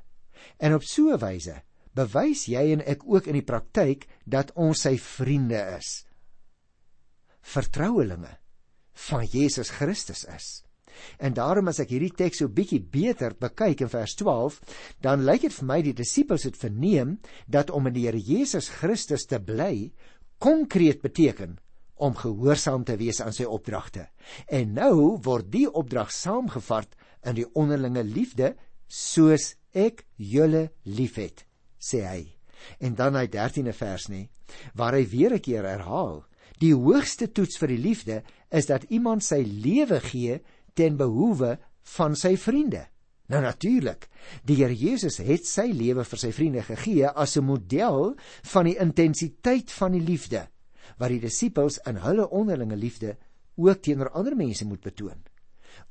En 0.58 0.74
op 0.74 0.84
so 0.84 1.14
'n 1.14 1.20
wyse 1.20 1.62
bewys 1.96 2.46
jy 2.52 2.68
en 2.76 2.84
ek 2.86 3.06
ook 3.08 3.30
in 3.32 3.40
die 3.40 3.46
praktyk 3.46 4.08
dat 4.26 4.52
ons 4.60 4.86
sy 4.86 4.98
vriende 5.02 5.62
is. 5.78 6.04
Vertrouelinge 7.46 8.38
van 9.10 9.26
Jesus 9.28 9.72
Christus 9.76 10.24
is. 10.32 10.48
En 11.20 11.36
daarom 11.36 11.68
as 11.68 11.82
ek 11.84 11.92
hierdie 11.92 12.14
teks 12.16 12.42
so 12.42 12.52
bietjie 12.52 12.80
beter 12.80 13.36
bekyk 13.40 13.84
in 13.86 13.92
vers 13.92 14.16
12, 14.20 14.60
dan 15.04 15.26
lyk 15.28 15.46
dit 15.48 15.56
vir 15.58 15.68
my 15.72 15.80
die 15.84 15.96
disippels 15.98 16.48
het 16.48 16.60
verneem 16.60 17.18
dat 17.52 17.72
om 17.76 17.90
in 17.90 17.96
die 17.98 18.06
Here 18.08 18.22
Jesus 18.22 18.70
Christus 18.80 19.28
te 19.28 19.42
bly 19.44 19.92
konkreet 20.44 21.02
beteken 21.04 21.58
om 21.96 22.16
gehoorsaam 22.20 22.84
te 22.88 22.98
wees 23.00 23.22
aan 23.24 23.36
sy 23.36 23.48
opdragte. 23.48 24.10
En 24.52 24.74
nou 24.76 25.18
word 25.24 25.52
die 25.52 25.68
opdrag 25.68 26.12
saamgevat 26.12 26.96
in 27.26 27.40
die 27.40 27.48
onderlinge 27.56 28.04
liefde 28.04 28.54
soos 28.88 29.54
ek 29.76 30.04
julle 30.16 30.70
liefhet, 30.84 31.45
sê 31.86 32.02
hy. 32.06 32.24
En 32.82 32.96
dan 32.98 33.16
hy 33.20 33.28
13de 33.30 33.74
vers 33.78 34.08
nê, 34.10 34.26
waar 34.74 34.98
hy 34.98 35.06
weer 35.10 35.34
'n 35.34 35.40
keer 35.40 35.64
herhaal, 35.64 36.26
die 36.60 36.74
hoogste 36.74 37.32
toets 37.32 37.58
vir 37.58 37.68
die 37.68 37.84
liefde 37.84 38.24
is 38.50 38.66
dat 38.66 38.88
iemand 38.90 39.24
sy 39.24 39.44
lewe 39.44 40.00
gee 40.00 40.42
ten 40.74 40.98
behoewe 40.98 41.58
van 41.98 42.16
sy 42.16 42.36
vriende. 42.38 42.88
Nou 43.28 43.42
natuurlik, 43.42 44.08
die 44.46 44.56
Here 44.56 44.76
Jesus 44.76 45.18
het 45.18 45.48
sy 45.50 45.72
lewe 45.74 46.04
vir 46.06 46.22
sy 46.22 46.32
vriende 46.32 46.62
gegee 46.62 47.08
as 47.10 47.38
'n 47.38 47.46
model 47.46 48.16
van 48.54 48.66
die 48.66 48.78
intensiteit 48.78 49.72
van 49.72 49.92
die 49.92 50.02
liefde 50.02 50.48
wat 50.98 51.10
die 51.10 51.20
disippels 51.20 51.80
in 51.88 51.96
hulle 51.96 52.30
onderlinge 52.30 52.76
liefde 52.76 53.18
ook 53.56 53.82
teenoor 53.82 54.10
ander 54.10 54.36
mense 54.36 54.66
moet 54.66 54.82
betoon. 54.82 55.24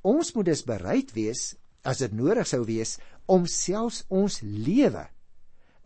Ons 0.03 0.33
moet 0.35 0.47
dus 0.47 0.65
bereid 0.65 1.13
wees 1.13 1.57
as 1.83 1.99
dit 1.99 2.13
nodig 2.13 2.47
sou 2.47 2.65
wees 2.65 2.99
om 3.27 3.47
selfs 3.47 4.05
ons 4.09 4.41
lewe 4.41 5.09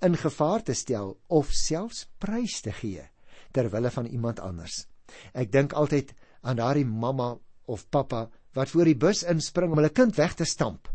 in 0.05 0.17
gevaar 0.17 0.63
te 0.63 0.75
stel 0.75 1.17
of 1.27 1.51
selfs 1.53 2.07
prys 2.19 2.61
te 2.65 2.73
gee 2.73 3.05
ter 3.53 3.71
wille 3.73 3.91
van 3.91 4.07
iemand 4.07 4.41
anders. 4.41 4.87
Ek 5.33 5.53
dink 5.53 5.73
altyd 5.73 6.13
aan 6.43 6.61
daardie 6.61 6.87
mamma 6.87 7.37
of 7.67 7.89
pappa 7.91 8.29
wat 8.57 8.71
voor 8.73 8.89
die 8.89 8.99
bus 8.99 9.25
inspring 9.29 9.73
om 9.73 9.81
hulle 9.81 9.95
kind 9.95 10.17
weg 10.17 10.35
te 10.35 10.47
stamp. 10.49 10.89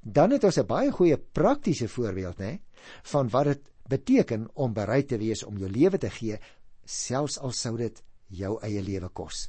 Dan 0.00 0.30
het 0.30 0.44
ons 0.44 0.58
'n 0.58 0.66
baie 0.66 0.90
goeie 0.90 1.18
praktiese 1.18 1.88
voorbeeld, 1.88 2.38
né, 2.38 2.60
van 3.02 3.28
wat 3.28 3.44
dit 3.44 3.70
beteken 3.88 4.48
om 4.54 4.72
bereid 4.72 5.08
te 5.08 5.18
wees 5.18 5.44
om 5.44 5.58
jou 5.58 5.70
lewe 5.70 5.98
te 5.98 6.10
gee 6.10 6.38
selfs 6.84 7.38
al 7.38 7.52
sou 7.52 7.76
dit 7.76 8.02
jou 8.26 8.58
eie 8.62 8.82
lewe 8.82 9.08
kos. 9.08 9.48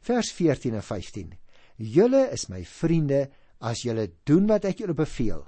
Vers 0.00 0.32
14 0.32 0.74
en 0.74 0.82
15. 0.82 1.32
Julle 1.76 2.28
is 2.32 2.48
my 2.48 2.64
vriende 2.64 3.30
as 3.60 3.82
julle 3.82 4.08
doen 4.24 4.46
wat 4.46 4.64
ek 4.64 4.78
julle 4.78 4.94
beveel. 4.94 5.44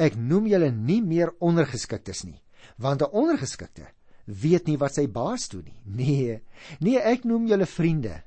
Ek 0.00 0.16
noem 0.16 0.48
julle 0.48 0.70
nie 0.72 1.00
meer 1.04 1.34
ondergeskiktes 1.44 2.24
nie, 2.24 2.40
want 2.78 3.02
'n 3.02 3.12
ondergeskikte 3.12 3.90
weet 4.26 4.66
nie 4.66 4.78
wat 4.78 4.94
sy 4.94 5.06
baas 5.06 5.48
doen 5.48 5.64
nie. 5.64 5.76
Nee, 6.00 6.40
nee, 6.80 6.98
ek 6.98 7.24
noem 7.24 7.46
julle 7.46 7.66
vriende 7.66 8.22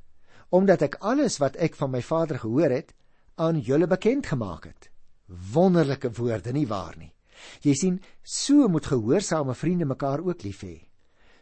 omdat 0.54 0.84
ek 0.86 1.00
alles 1.02 1.40
wat 1.42 1.56
ek 1.58 1.74
van 1.76 1.90
my 1.90 2.02
Vader 2.02 2.38
gehoor 2.38 2.70
het 2.70 2.94
aan 3.42 3.58
julle 3.58 3.88
bekend 3.88 4.28
gemaak 4.30 4.68
het. 4.70 4.92
Wonderlike 5.54 6.12
woorde 6.14 6.54
nie 6.54 6.68
waar 6.70 6.94
nie. 6.98 7.10
Jy 7.66 7.74
sien, 7.74 8.02
so 8.22 8.68
moet 8.70 8.86
gehoorsame 8.86 9.56
vriende 9.58 9.86
mekaar 9.90 10.22
ook 10.22 10.44
lief 10.44 10.62
hê 10.62 10.76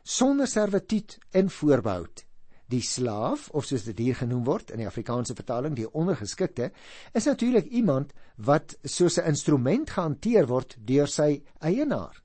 sonder 0.03 0.47
servituut 0.47 1.17
en 1.31 1.49
voorbehoud. 1.49 2.25
Die 2.71 2.83
slaaf 2.85 3.49
of 3.57 3.65
soos 3.67 3.83
dit 3.89 3.99
hier 3.99 4.15
genoem 4.15 4.45
word 4.47 4.71
in 4.71 4.79
die 4.79 4.87
Afrikaanse 4.87 5.35
vertaling 5.35 5.75
die 5.75 5.89
ondergeskikte 5.89 6.69
is 7.17 7.27
natuurlik 7.27 7.67
iemand 7.67 8.13
wat 8.37 8.77
soos 8.83 9.19
'n 9.19 9.27
instrument 9.33 9.89
gehanteer 9.89 10.47
word 10.47 10.77
deur 10.79 11.07
sy 11.07 11.43
eienaar. 11.59 12.15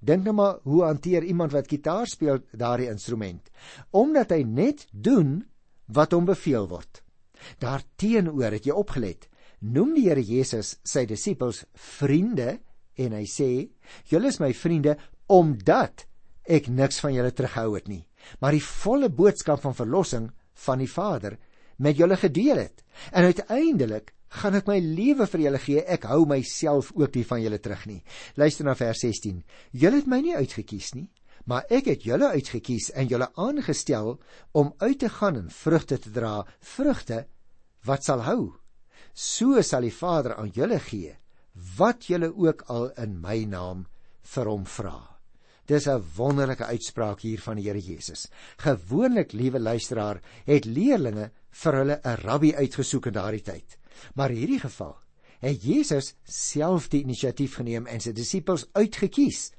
Dink 0.00 0.24
nou 0.24 0.32
maar 0.32 0.58
hoe 0.64 0.84
hanteer 0.84 1.22
iemand 1.22 1.52
wat 1.52 1.68
gitaar 1.68 2.06
speel 2.06 2.40
daardie 2.52 2.88
instrument? 2.88 3.50
Omdat 3.90 4.30
hy 4.30 4.42
net 4.42 4.86
doen 4.92 5.44
wat 5.86 6.12
hom 6.12 6.24
beveel 6.24 6.68
word. 6.68 7.02
Daarteenoor 7.58 8.56
het 8.56 8.64
jy 8.64 8.72
opgelet. 8.72 9.28
Noem 9.60 9.94
die 9.94 10.08
Here 10.08 10.22
Jesus 10.22 10.78
sy 10.84 11.04
disippels 11.04 11.64
vriende 11.74 12.60
en 12.96 13.12
hy 13.12 13.26
sê: 13.28 13.68
"Julle 14.08 14.28
is 14.28 14.40
my 14.40 14.52
vriende 14.54 14.96
omdat 15.26 16.06
ek 16.44 16.68
niks 16.68 17.00
van 17.00 17.14
julle 17.14 17.30
terughou 17.30 17.74
het 17.74 17.88
nie, 17.88 18.06
maar 18.40 18.56
die 18.56 18.64
volle 18.64 19.10
boodskap 19.10 19.62
van 19.64 19.76
verlossing 19.76 20.30
van 20.66 20.82
die 20.82 20.90
Vader 20.90 21.38
met 21.80 21.96
julle 21.96 22.16
gedeel 22.16 22.56
het. 22.56 22.84
En 23.12 23.24
uiteindelik 23.24 24.12
gaan 24.40 24.58
ek 24.60 24.68
my 24.70 24.78
lewe 24.78 25.26
vir 25.26 25.44
julle 25.46 25.60
gee. 25.62 25.82
Ek 25.82 26.06
hou 26.10 26.22
myself 26.28 26.92
ook 26.94 27.16
nie 27.16 27.26
van 27.26 27.42
julle 27.42 27.58
terug 27.62 27.86
nie. 27.90 28.02
Luister 28.38 28.68
na 28.68 28.76
vers 28.78 29.02
16. 29.02 29.42
Julle 29.72 30.02
het 30.02 30.10
my 30.10 30.20
nie 30.22 30.36
uitget 30.36 30.68
kies 30.70 30.92
nie, 30.94 31.08
maar 31.48 31.66
ek 31.72 31.90
het 31.90 32.06
julle 32.06 32.30
uitget 32.36 32.64
kies 32.66 32.90
en 32.94 33.08
julle 33.10 33.30
aangestel 33.40 34.18
om 34.52 34.74
uit 34.78 34.98
te 35.00 35.10
gaan 35.10 35.40
en 35.40 35.50
vrugte 35.50 35.98
te 35.98 36.12
dra, 36.14 36.40
vrugte 36.60 37.24
wat 37.88 38.06
sal 38.06 38.26
hou. 38.28 38.42
So 39.14 39.62
sal 39.66 39.88
die 39.88 39.94
Vader 39.94 40.36
aan 40.38 40.52
julle 40.54 40.78
gee 40.84 41.16
wat 41.76 42.06
julle 42.06 42.30
ook 42.30 42.62
al 42.70 42.92
in 43.02 43.18
my 43.20 43.42
naam 43.44 43.86
vir 44.22 44.46
hom 44.52 44.68
vra. 44.68 45.09
Dis 45.70 45.86
'n 45.86 46.02
wonderlike 46.16 46.64
uitspraak 46.64 47.20
hier 47.20 47.40
van 47.40 47.56
die 47.56 47.68
Here 47.68 47.78
Jesus. 47.78 48.26
Gewoonlik, 48.56 49.32
liewe 49.32 49.60
luisteraar, 49.60 50.20
het 50.44 50.64
leerlinge 50.64 51.30
vir 51.50 51.74
hulle 51.74 52.00
'n 52.02 52.16
rabbi 52.24 52.54
uitgesoek 52.54 53.06
in 53.06 53.12
daardie 53.12 53.42
tyd. 53.42 53.78
Maar 54.14 54.30
in 54.30 54.36
hierdie 54.36 54.60
geval 54.60 54.96
het 55.38 55.62
Jesus 55.62 56.14
self 56.24 56.88
die 56.88 57.02
inisiatief 57.02 57.54
geneem 57.54 57.86
en 57.86 58.00
sy 58.00 58.12
disippels 58.12 58.66
uitget-kies. 58.72 59.52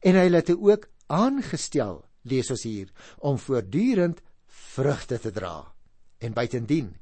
En 0.00 0.14
hy 0.14 0.28
het 0.30 0.48
hulle 0.48 0.72
ook 0.72 0.88
aangestel, 1.06 2.04
lees 2.22 2.50
ons 2.50 2.62
hier, 2.62 2.88
om 3.18 3.38
voortdurend 3.38 4.20
vrugte 4.46 5.18
te 5.18 5.30
dra. 5.30 5.72
En 6.18 6.32
buitendien, 6.32 6.96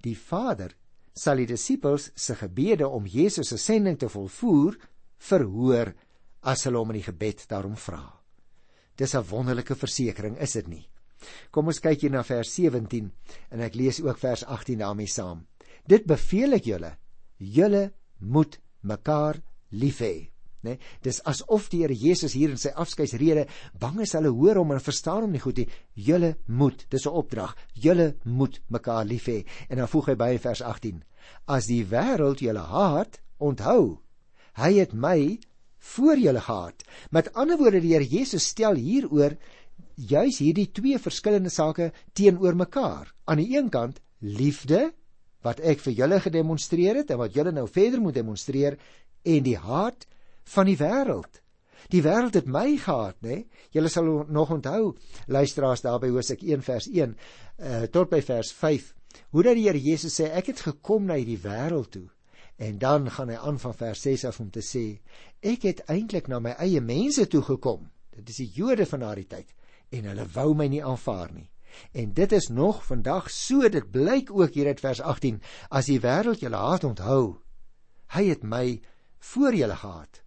die 0.00 0.16
Vader 0.16 0.74
sal 1.12 1.36
die 1.36 1.46
disippels 1.46 2.10
se 2.14 2.34
gebede 2.34 2.88
om 2.88 3.06
Jesus 3.06 3.48
se 3.48 3.56
sending 3.56 3.98
te 3.98 4.08
volvoer 4.08 4.76
verhoor 5.18 5.94
as 6.46 6.66
hulle 6.66 6.78
hom 6.78 6.92
in 6.94 7.00
die 7.00 7.08
gebed 7.08 7.46
daarom 7.50 7.76
vra. 7.76 8.04
Dis 8.96 9.14
'n 9.14 9.28
wonderlike 9.30 9.74
versekering, 9.74 10.38
is 10.38 10.52
dit 10.52 10.68
nie? 10.68 10.88
Kom 11.50 11.66
ons 11.66 11.80
kyk 11.80 12.00
hier 12.00 12.10
na 12.10 12.22
vers 12.22 12.54
17 12.54 13.10
en 13.50 13.60
ek 13.60 13.74
lees 13.74 14.00
ook 14.00 14.18
vers 14.18 14.44
18 14.44 14.78
daarmee 14.78 15.06
saam. 15.06 15.46
Dit 15.86 16.06
beveel 16.06 16.52
ek 16.54 16.64
julle, 16.64 16.96
julle 17.38 17.92
moet 18.18 18.58
mekaar 18.82 19.42
lief 19.70 20.00
hê. 20.00 20.30
Nee, 20.66 20.78
dis 21.02 21.20
asof 21.24 21.68
die 21.70 21.84
Here 21.84 21.94
Jesus 21.94 22.34
hier 22.34 22.50
in 22.50 22.58
sy 22.58 22.72
afskeidsrede 22.74 23.46
bang 23.78 24.00
is 24.02 24.14
hulle 24.16 24.32
hoor 24.34 24.56
hom 24.56 24.72
en 24.74 24.82
verstaan 24.82 25.22
hom 25.22 25.32
nie 25.32 25.42
goed 25.42 25.58
nie. 25.58 25.68
Julle 25.94 26.36
moet, 26.46 26.86
dis 26.90 27.06
'n 27.06 27.14
opdrag. 27.20 27.54
Julle 27.74 28.16
moet 28.24 28.60
mekaar 28.68 29.04
lief 29.04 29.26
hê. 29.28 29.44
En 29.70 29.78
dan 29.78 29.88
voeg 29.88 30.06
hy 30.06 30.14
by 30.14 30.38
vers 30.38 30.62
18: 30.62 31.04
As 31.46 31.66
die 31.66 31.84
wêreld 31.84 32.40
julle 32.40 32.64
haat, 32.66 33.20
onthou, 33.38 34.00
hy 34.54 34.72
het 34.78 34.92
my 34.92 35.38
voor 35.94 36.18
julle 36.18 36.40
gehad. 36.40 36.84
Met 37.10 37.32
ander 37.34 37.58
woorde 37.58 37.80
die 37.80 37.94
Here 37.94 38.06
Jesus 38.06 38.48
stel 38.52 38.78
hieroor 38.80 39.36
juis 39.96 40.40
hierdie 40.42 40.68
twee 40.76 40.98
verskillende 41.00 41.52
sake 41.52 41.92
teenoor 42.12 42.56
mekaar. 42.56 43.12
Aan 43.24 43.40
die 43.40 43.56
een 43.56 43.70
kant 43.72 44.00
liefde 44.20 44.90
wat 45.46 45.60
ek 45.60 45.80
vir 45.84 45.94
julle 46.02 46.20
gedemonstreer 46.20 47.02
het 47.02 47.10
en 47.14 47.22
wat 47.22 47.36
julle 47.36 47.54
nou 47.54 47.66
verder 47.70 48.02
moet 48.02 48.16
demonstreer 48.16 48.78
en 49.26 49.42
die 49.46 49.58
haat 49.58 50.06
van 50.54 50.68
die 50.68 50.78
wêreld. 50.80 51.42
Die 51.92 52.02
wêreld 52.02 52.34
het 52.34 52.48
my 52.50 52.66
gehaat, 52.82 53.18
né? 53.22 53.44
Julle 53.70 53.90
sal 53.92 54.08
nog 54.32 54.50
onthou 54.50 54.96
luisteraars 55.30 55.84
daar 55.84 56.00
by 56.02 56.10
Hosea 56.10 56.40
1 56.42 56.66
vers 56.66 56.88
1 56.90 57.14
uh, 57.14 57.14
eh, 57.58 57.86
tot 57.92 58.10
by 58.10 58.20
vers 58.26 58.50
5. 58.52 58.92
Hoe 59.30 59.46
dat 59.46 59.56
die 59.58 59.68
Here 59.68 59.80
Jesus 59.80 60.18
sê 60.18 60.32
ek 60.34 60.50
het 60.50 60.66
gekom 60.66 61.06
na 61.06 61.20
hierdie 61.20 61.40
wêreld 61.44 61.92
toe 61.94 62.08
En 62.56 62.78
dan 62.78 63.10
gaan 63.10 63.28
hy 63.28 63.36
aan 63.36 63.58
van 63.60 63.74
vers 63.74 64.02
6 64.02 64.24
af 64.24 64.40
om 64.40 64.50
te 64.50 64.62
sê: 64.64 65.00
Ek 65.40 65.66
het 65.68 65.84
eintlik 65.92 66.28
na 66.28 66.38
my 66.40 66.54
eie 66.56 66.80
mense 66.80 67.26
toe 67.28 67.42
gekom. 67.42 67.90
Dit 68.16 68.32
is 68.32 68.40
die 68.40 68.50
Jode 68.56 68.86
van 68.86 69.04
daardie 69.04 69.28
tyd 69.28 69.52
en 69.94 70.08
hulle 70.08 70.24
wou 70.34 70.54
my 70.56 70.66
nie 70.66 70.82
aanvaar 70.84 71.30
nie. 71.32 71.50
En 71.92 72.12
dit 72.16 72.32
is 72.32 72.48
nog 72.48 72.80
vandag 72.84 73.28
so, 73.30 73.68
dit 73.68 73.90
blyk 73.90 74.32
ook 74.32 74.56
hier 74.56 74.66
uit 74.66 74.80
vers 74.80 75.00
18, 75.00 75.40
as 75.70 75.86
die 75.86 76.00
wêreld 76.00 76.40
julle 76.40 76.56
haat 76.58 76.84
onthou. 76.88 77.36
Hy 78.16 78.24
het 78.30 78.42
my 78.42 78.80
voor 79.32 79.54
julle 79.54 79.76
gehad. 79.76 80.22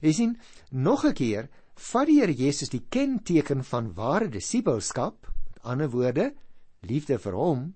Jy 0.00 0.12
sien, 0.12 0.38
nog 0.70 1.04
'n 1.04 1.12
keer 1.12 1.48
vat 1.74 2.06
die 2.06 2.20
Here 2.20 2.32
Jesus 2.32 2.68
die 2.68 2.86
kenteken 2.88 3.64
van 3.64 3.94
ware 3.94 4.28
disippelskap, 4.28 5.26
met 5.46 5.62
ander 5.62 5.90
woorde, 5.90 6.34
liefde 6.80 7.18
vir 7.18 7.32
hom 7.32 7.74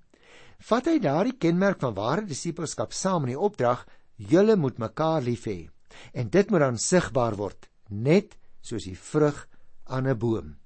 vat 0.59 0.87
hy 0.87 0.99
daardie 0.99 1.39
kenmerk 1.39 1.81
van 1.81 1.95
ware 1.95 2.27
disippelskap 2.27 2.93
saam 2.93 3.27
in 3.27 3.35
die 3.35 3.41
opdrag: 3.49 3.87
"Julle 4.17 4.57
moet 4.57 4.79
mekaar 4.79 5.23
lief 5.23 5.47
hê." 5.47 5.69
En 6.13 6.29
dit 6.29 6.51
moet 6.51 6.61
dan 6.61 6.79
sigbaar 6.79 7.37
word, 7.37 7.69
net 7.89 8.37
soos 8.61 8.85
die 8.85 8.97
vrug 8.97 9.49
aan 9.87 10.07
'n 10.07 10.19
boom. 10.19 10.57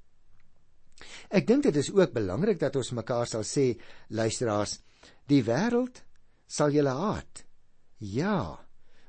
Ek 1.31 1.47
dink 1.47 1.63
dit 1.63 1.77
is 1.77 1.91
ook 1.91 2.13
belangrik 2.13 2.59
dat 2.61 2.77
ons 2.77 2.93
mekaar 2.93 3.27
sal 3.27 3.43
sê, 3.43 3.79
luisteraars, 4.09 4.81
die 5.27 5.43
wêreld 5.43 6.03
sal 6.47 6.71
julle 6.71 6.91
haat. 6.91 7.45
Ja, 7.99 8.59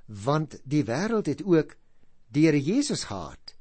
want 0.07 0.59
die 0.63 0.83
wêreld 0.83 1.25
het 1.25 1.43
ook 1.43 1.75
die 2.33 2.45
Here 2.45 2.61
Jesus 2.61 3.03
gehaat. 3.03 3.55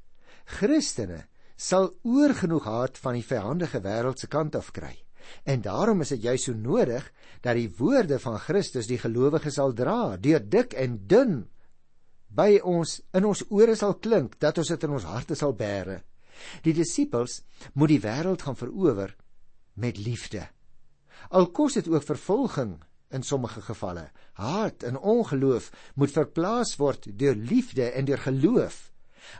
Christene 0.45 1.27
sal 1.55 1.93
oorgenoeg 2.03 2.65
haat 2.65 2.97
van 2.97 3.13
die 3.13 3.25
vyandige 3.25 3.81
wêreld 3.81 4.19
se 4.19 4.27
kant 4.27 4.55
af 4.55 4.71
kry. 4.71 4.95
En 5.43 5.61
daarom 5.61 6.01
is 6.01 6.13
dit 6.15 6.23
juis 6.29 6.43
so 6.43 6.53
nodig 6.53 7.05
dat 7.41 7.57
die 7.59 7.69
woorde 7.77 8.19
van 8.19 8.39
Christus 8.39 8.87
die 8.87 8.99
gelowiges 9.01 9.57
sal 9.59 9.73
dra, 9.73 10.15
deur 10.17 10.43
dik 10.43 10.73
en 10.79 10.99
dun 11.07 11.43
by 12.33 12.57
ons 12.63 12.97
in 13.13 13.27
ons 13.29 13.43
ore 13.53 13.75
sal 13.77 13.97
klink, 14.01 14.39
dat 14.41 14.57
ons 14.57 14.71
dit 14.73 14.85
in 14.87 14.95
ons 14.97 15.09
harte 15.09 15.37
sal 15.37 15.53
bære. 15.57 15.99
Die 16.65 16.73
disippels 16.73 17.41
moet 17.77 17.93
die 17.93 18.01
wêreld 18.03 18.41
gaan 18.41 18.57
verower 18.57 19.13
met 19.77 19.99
liefde. 20.01 20.47
Al 21.29 21.51
kos 21.55 21.77
dit 21.77 21.87
ook 21.87 22.05
vervolging 22.05 22.77
in 23.13 23.23
sommige 23.23 23.61
gevalle. 23.61 24.09
Haat 24.33 24.83
en 24.83 24.97
ongeloof 24.97 25.69
moet 25.95 26.11
verplaas 26.11 26.75
word 26.81 27.07
deur 27.19 27.35
liefde 27.35 27.91
en 27.91 28.05
deur 28.09 28.21
geloof. 28.25 28.89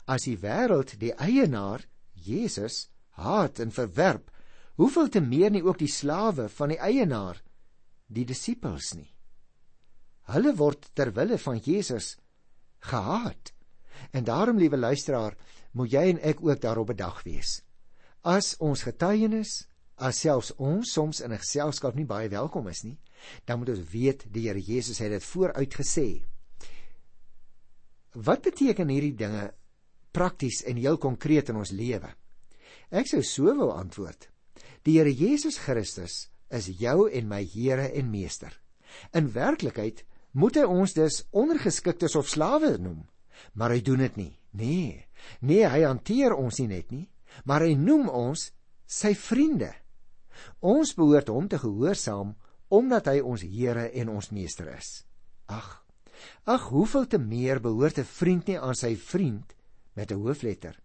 As 0.06 0.28
die 0.30 0.38
wêreld 0.40 0.96
die 1.02 1.14
eienaar 1.18 1.84
Jesus 2.14 2.88
haat 3.18 3.60
en 3.60 3.74
verwerp, 3.74 4.30
hoeveel 4.76 5.10
te 5.10 5.22
meer 5.22 5.52
nie 5.52 5.64
ook 5.64 5.80
die 5.80 5.92
slawe 5.92 6.50
van 6.50 6.74
die 6.74 6.80
eienaar, 6.80 7.42
die 8.08 8.26
disippels 8.26 8.94
nie. 8.98 9.10
Hulle 10.32 10.54
word 10.56 10.90
ter 10.96 11.12
wille 11.14 11.38
van 11.38 11.60
Jesus 11.60 12.16
gehaat. 12.88 13.54
En 14.12 14.24
daarom, 14.24 14.58
liewe 14.58 14.78
luisteraar, 14.78 15.36
moet 15.74 15.92
jy 15.92 16.04
en 16.14 16.22
ek 16.24 16.42
ook 16.44 16.62
daarop 16.62 16.92
bedag 16.94 17.24
wees. 17.28 17.62
As 18.24 18.56
ons 18.64 18.86
getuienis, 18.88 19.64
as 19.98 20.22
selfs 20.24 20.54
ons 20.58 20.94
soms 20.94 21.22
in 21.22 21.32
'n 21.32 21.38
geselskap 21.38 21.96
nie 21.96 22.06
baie 22.06 22.30
welkom 22.30 22.68
is 22.68 22.84
nie, 22.84 22.98
dan 23.46 23.60
moet 23.60 23.70
ons 23.70 23.90
weet 23.92 24.26
die 24.34 24.48
Here 24.48 24.60
Jesus 24.60 25.00
het 25.00 25.12
dit 25.12 25.24
vooruit 25.24 25.74
gesê. 25.74 26.24
Wat 28.14 28.42
beteken 28.42 28.90
hierdie 28.90 29.16
dinge 29.16 29.54
prakties 30.12 30.64
en 30.64 30.78
heel 30.78 30.98
konkreet 30.98 31.50
in 31.50 31.56
ons 31.56 31.72
lewe? 31.72 32.16
Ek 32.92 33.08
sou 33.08 33.22
so 33.22 33.56
wou 33.56 33.72
antwoord. 33.72 34.33
Die 34.84 34.98
Here 34.98 35.12
Jesus 35.16 35.62
Christus 35.64 36.28
is 36.52 36.68
jou 36.76 37.08
en 37.08 37.30
my 37.30 37.40
Here 37.48 37.86
en 37.96 38.10
Meester. 38.12 38.52
In 39.16 39.30
werklikheid 39.32 40.02
moet 40.36 40.58
hy 40.60 40.66
ons 40.68 40.96
dus 40.98 41.22
ondergeskiktes 41.32 42.18
of 42.20 42.28
slawe 42.28 42.74
noem, 42.82 43.06
maar 43.56 43.72
hy 43.72 43.80
doen 43.80 44.02
dit 44.04 44.18
nie. 44.20 44.34
Nee. 44.52 45.06
Nee, 45.40 45.64
hy 45.64 45.86
hanteer 45.86 46.36
ons 46.36 46.60
nie 46.60 46.68
net 46.68 46.92
nie, 46.92 47.06
maar 47.48 47.64
hy 47.64 47.78
noem 47.80 48.10
ons 48.12 48.50
sy 48.84 49.14
vriende. 49.16 49.72
Ons 50.60 50.92
behoort 50.98 51.32
hom 51.32 51.48
te 51.48 51.62
gehoorsaam 51.62 52.34
omdat 52.74 53.08
hy 53.08 53.22
ons 53.24 53.46
Here 53.48 53.86
en 54.02 54.12
ons 54.18 54.32
Meester 54.36 54.68
is. 54.74 55.06
Ag. 55.48 55.80
Ag, 56.44 56.68
hoeveel 56.74 57.08
te 57.08 57.22
meer 57.22 57.62
behoort 57.64 58.00
'n 58.00 58.10
vriend 58.20 58.48
nie 58.48 58.60
aan 58.60 58.76
sy 58.76 58.96
vriend 58.96 59.56
met 59.96 60.12
'n 60.12 60.20
hoofletter 60.20 60.76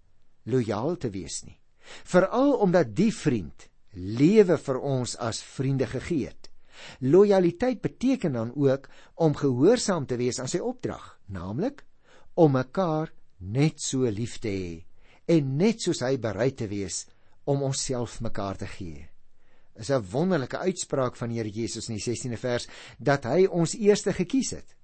lojaal 0.45 0.97
te 0.97 1.11
wees 1.11 1.43
nie. 1.45 1.59
Veral 2.05 2.55
omdat 2.63 2.95
die 2.95 3.13
vriend 3.13 3.69
lewe 3.99 4.59
vir 4.59 4.79
ons 4.81 5.17
as 5.17 5.43
vriende 5.43 5.87
gegee 5.91 6.31
het. 6.31 6.51
Lojaliteit 7.03 7.81
beteken 7.83 8.33
dan 8.33 8.53
ook 8.55 8.89
om 9.15 9.35
gehoorsaam 9.35 10.07
te 10.07 10.17
wees 10.17 10.39
aan 10.39 10.51
sy 10.51 10.61
opdrag, 10.63 11.19
naamlik 11.27 11.85
om 12.39 12.55
mekaar 12.55 13.11
net 13.39 13.83
so 13.83 14.07
lief 14.11 14.39
te 14.39 14.51
hê 14.51 14.75
en 15.29 15.57
net 15.59 15.83
soos 15.83 16.01
hy 16.07 16.17
bereid 16.23 16.57
te 16.57 16.69
wees 16.71 17.05
om 17.49 17.63
onsself 17.67 18.21
mekaar 18.25 18.57
te 18.57 18.67
gee. 18.67 19.09
Is 19.75 19.91
'n 19.91 20.07
wonderlike 20.11 20.59
uitspraak 20.59 21.17
van 21.17 21.31
Here 21.31 21.51
Jesus 21.51 21.89
in 21.89 21.97
die 21.97 22.03
16de 22.03 22.37
vers 22.37 22.69
dat 22.99 23.25
hy 23.25 23.47
ons 23.47 23.75
eerste 23.75 24.13
gekies 24.13 24.51
het. 24.51 24.77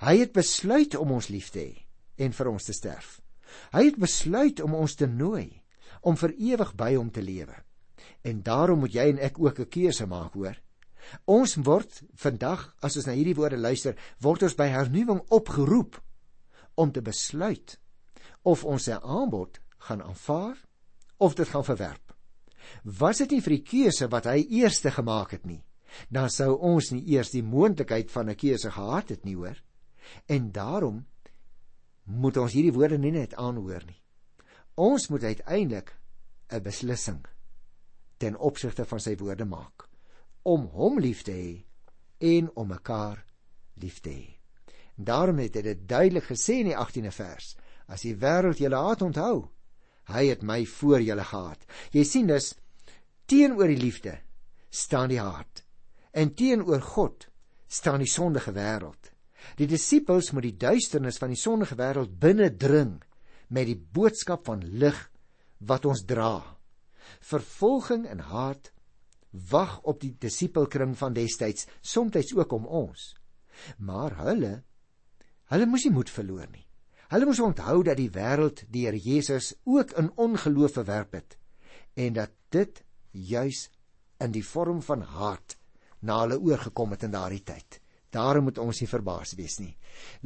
Hy 0.00 0.18
het 0.18 0.32
besluit 0.32 0.94
om 0.94 1.10
ons 1.12 1.28
lief 1.28 1.50
te 1.50 1.58
hê 1.58 1.86
en 2.16 2.32
vir 2.32 2.48
ons 2.48 2.64
te 2.64 2.72
sterf. 2.72 3.20
Hy 3.72 3.84
het 3.84 3.96
besluit 3.96 4.60
om 4.60 4.74
ons 4.74 4.94
te 4.94 5.06
nooi 5.06 5.62
om 6.00 6.16
vir 6.16 6.34
ewig 6.38 6.74
by 6.74 6.94
hom 6.94 7.10
te 7.10 7.22
lewe. 7.22 7.54
En 8.22 8.42
daarom 8.42 8.78
moet 8.78 8.94
jy 8.94 9.08
en 9.10 9.18
ek 9.18 9.38
ook 9.38 9.60
'n 9.60 9.68
keuse 9.68 10.06
maak, 10.06 10.32
hoor. 10.34 10.56
Ons 11.24 11.54
word 11.54 12.02
vandag, 12.14 12.74
as 12.82 12.96
ons 12.96 13.06
na 13.06 13.12
hierdie 13.12 13.34
woorde 13.34 13.56
luister, 13.56 13.96
word 14.20 14.42
ons 14.42 14.54
by 14.54 14.66
hernuwing 14.66 15.22
opgeroep 15.28 16.00
om 16.74 16.92
te 16.92 17.02
besluit 17.02 17.78
of 18.42 18.64
ons 18.64 18.84
sy 18.88 18.96
aanbod 19.02 19.60
gaan 19.88 20.02
aanvaar 20.02 20.56
of 21.18 21.34
dit 21.34 21.48
gaan 21.48 21.64
verwerp. 21.64 22.14
Was 22.84 23.18
dit 23.18 23.30
nie 23.30 23.42
vir 23.44 23.56
die 23.56 23.64
keuse 23.64 24.08
wat 24.12 24.28
hy 24.30 24.44
eerste 24.62 24.92
gemaak 24.94 25.34
het 25.36 25.46
nie, 25.46 25.64
dan 26.08 26.30
sou 26.30 26.54
ons 26.56 26.92
nie 26.94 27.02
eers 27.12 27.32
die 27.34 27.42
moontlikheid 27.42 28.10
van 28.10 28.30
'n 28.30 28.36
keuse 28.36 28.70
gehad 28.70 29.08
het 29.08 29.24
nie, 29.24 29.36
hoor. 29.36 29.56
En 30.28 30.52
daarom 30.52 31.06
moet 32.04 32.36
ons 32.36 32.52
hierdie 32.52 32.72
woorde 32.72 32.98
nie 32.98 33.12
net 33.12 33.34
aanhoor 33.34 33.84
nie. 33.86 34.00
Ons 34.76 35.08
moet 35.08 35.22
uiteindelik 35.22 35.96
'n 36.50 36.62
beslissing 36.62 37.26
ten 38.20 38.36
opsigte 38.36 38.84
van 38.84 39.00
sy 39.00 39.16
woorde 39.20 39.48
maak 39.48 39.86
om 40.42 40.66
hom 40.76 40.98
lief 41.00 41.22
te 41.24 41.32
hê 41.36 41.50
en 42.20 42.50
om 42.56 42.68
mekaar 42.68 43.24
lief 43.80 44.00
te 44.00 44.12
hê. 44.12 44.28
Daarom 44.96 45.40
het 45.40 45.56
hy 45.56 45.62
dit 45.64 45.86
duidelik 45.88 46.26
gesê 46.28 46.60
in 46.60 46.70
die 46.72 46.76
18de 46.76 47.12
vers: 47.12 47.54
As 47.88 48.04
die 48.04 48.16
wêreld 48.16 48.60
julle 48.60 48.76
haat 48.76 49.02
onthou, 49.02 49.48
hy 50.12 50.26
het 50.28 50.42
my 50.44 50.64
voor 50.66 51.00
julle 51.04 51.24
gehaat. 51.24 51.64
Jy 51.92 52.04
sien 52.04 52.28
dus 52.28 52.52
teenoor 53.30 53.70
die 53.70 53.80
liefde 53.80 54.18
staan 54.70 55.10
die 55.10 55.20
haat 55.20 55.64
en 56.12 56.34
teenoor 56.34 56.82
God 56.82 57.28
staan 57.70 58.02
die 58.02 58.10
sondige 58.10 58.52
wêreld. 58.52 59.12
Die 59.56 59.68
disippels 59.70 60.32
moet 60.34 60.48
die 60.48 60.58
duisternis 60.58 61.20
van 61.22 61.32
die 61.32 61.40
sondige 61.40 61.78
wêreld 61.78 62.18
binnendring 62.20 62.98
met 63.48 63.68
die 63.70 63.78
boodskap 63.78 64.44
van 64.46 64.64
lig 64.64 64.98
wat 65.64 65.86
ons 65.86 66.04
dra. 66.04 66.59
Vervolging 67.20 68.06
en 68.06 68.22
haat 68.30 68.72
wag 69.30 69.80
op 69.82 70.00
die 70.02 70.16
disipelkring 70.18 70.96
van 70.98 71.14
destyds, 71.14 71.66
soms 71.80 72.34
ook 72.34 72.52
om 72.52 72.66
ons. 72.66 73.14
Maar 73.78 74.16
hulle 74.26 74.62
hulle 75.50 75.66
moes 75.66 75.84
nie 75.84 75.94
moed 75.94 76.10
verloor 76.10 76.46
nie. 76.50 76.66
Hulle 77.10 77.26
moes 77.26 77.40
onthou 77.42 77.82
dat 77.82 77.98
die 77.98 78.10
wêreld 78.14 78.62
die 78.70 78.84
Here 78.86 78.98
Jesus 78.98 79.54
ook 79.66 79.96
in 79.98 80.12
ongeloof 80.14 80.78
verwerp 80.78 81.12
het 81.18 81.36
en 81.98 82.14
dat 82.14 82.30
dit 82.54 82.84
juis 83.10 83.68
in 84.22 84.30
die 84.30 84.44
vorm 84.46 84.78
van 84.82 85.02
haat 85.02 85.56
na 86.06 86.20
hulle 86.22 86.38
oorgekom 86.38 86.94
het 86.94 87.02
in 87.08 87.14
daardie 87.16 87.42
tyd. 87.42 87.80
Daarom 88.10 88.48
moet 88.48 88.58
ons 88.58 88.80
nie 88.82 88.88
verbaas 88.90 89.36
wees 89.38 89.58
nie. 89.62 89.76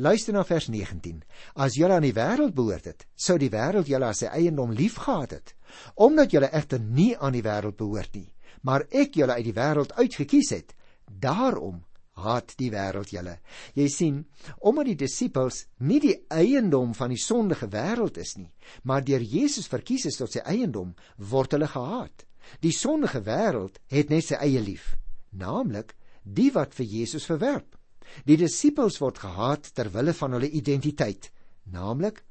Luister 0.00 0.32
na 0.32 0.44
vers 0.48 0.70
19. 0.72 1.22
As 1.60 1.76
julle 1.76 1.98
aan 1.98 2.06
die 2.06 2.16
wêreld 2.16 2.54
behoort 2.56 2.88
het, 2.88 3.06
sou 3.14 3.36
die 3.38 3.52
wêreld 3.52 3.90
julle 3.92 4.08
as 4.08 4.22
sy 4.24 4.30
eiendom 4.32 4.72
liefgehad 4.72 5.34
het. 5.36 5.54
Omdat 5.94 6.32
julle 6.32 6.52
egter 6.52 6.80
nie 6.80 7.12
aan 7.16 7.36
die 7.36 7.44
wêreld 7.44 7.76
behoort 7.76 8.14
nie, 8.16 8.30
maar 8.62 8.86
ek 8.90 9.18
julle 9.20 9.36
uit 9.36 9.48
die 9.50 9.56
wêreld 9.56 9.92
uitgekies 9.98 10.54
het, 10.56 10.72
daarom 11.04 11.82
haat 12.24 12.54
die 12.56 12.70
wêreld 12.72 13.10
julle. 13.12 13.34
Jy 13.76 13.88
sien, 13.90 14.20
omdat 14.62 14.88
die 14.88 14.98
disippels 15.02 15.64
nie 15.84 16.00
die 16.00 16.14
eiendom 16.32 16.94
van 16.96 17.12
die 17.12 17.20
sondige 17.20 17.68
wêreld 17.72 18.20
is 18.22 18.36
nie, 18.38 18.52
maar 18.82 19.04
deur 19.04 19.20
Jesus 19.20 19.68
verkies 19.68 20.06
is 20.08 20.20
tot 20.20 20.32
sy 20.32 20.44
eiendom, 20.46 20.94
word 21.18 21.56
hulle 21.56 21.68
gehaat. 21.68 22.24
Die 22.62 22.72
sondige 22.72 23.20
wêreld 23.26 23.80
het 23.92 24.12
net 24.12 24.28
sy 24.28 24.38
eie 24.40 24.62
lief, 24.62 24.94
naamlik 25.32 25.94
die 26.24 26.50
wat 26.54 26.74
vir 26.74 26.86
Jesus 26.86 27.28
verwerp. 27.28 27.76
Die 28.24 28.36
disippels 28.36 28.98
word 29.00 29.20
gehaat 29.22 29.70
ter 29.76 29.90
wille 29.92 30.12
van 30.16 30.36
hulle 30.36 30.50
identiteit, 30.50 31.30
naamlik 31.64 32.24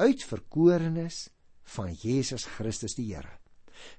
uitverkorenes 0.00 1.28
van 1.76 1.92
Jesus 1.92 2.46
Christus 2.56 2.96
die 2.96 3.10
Here. 3.12 3.36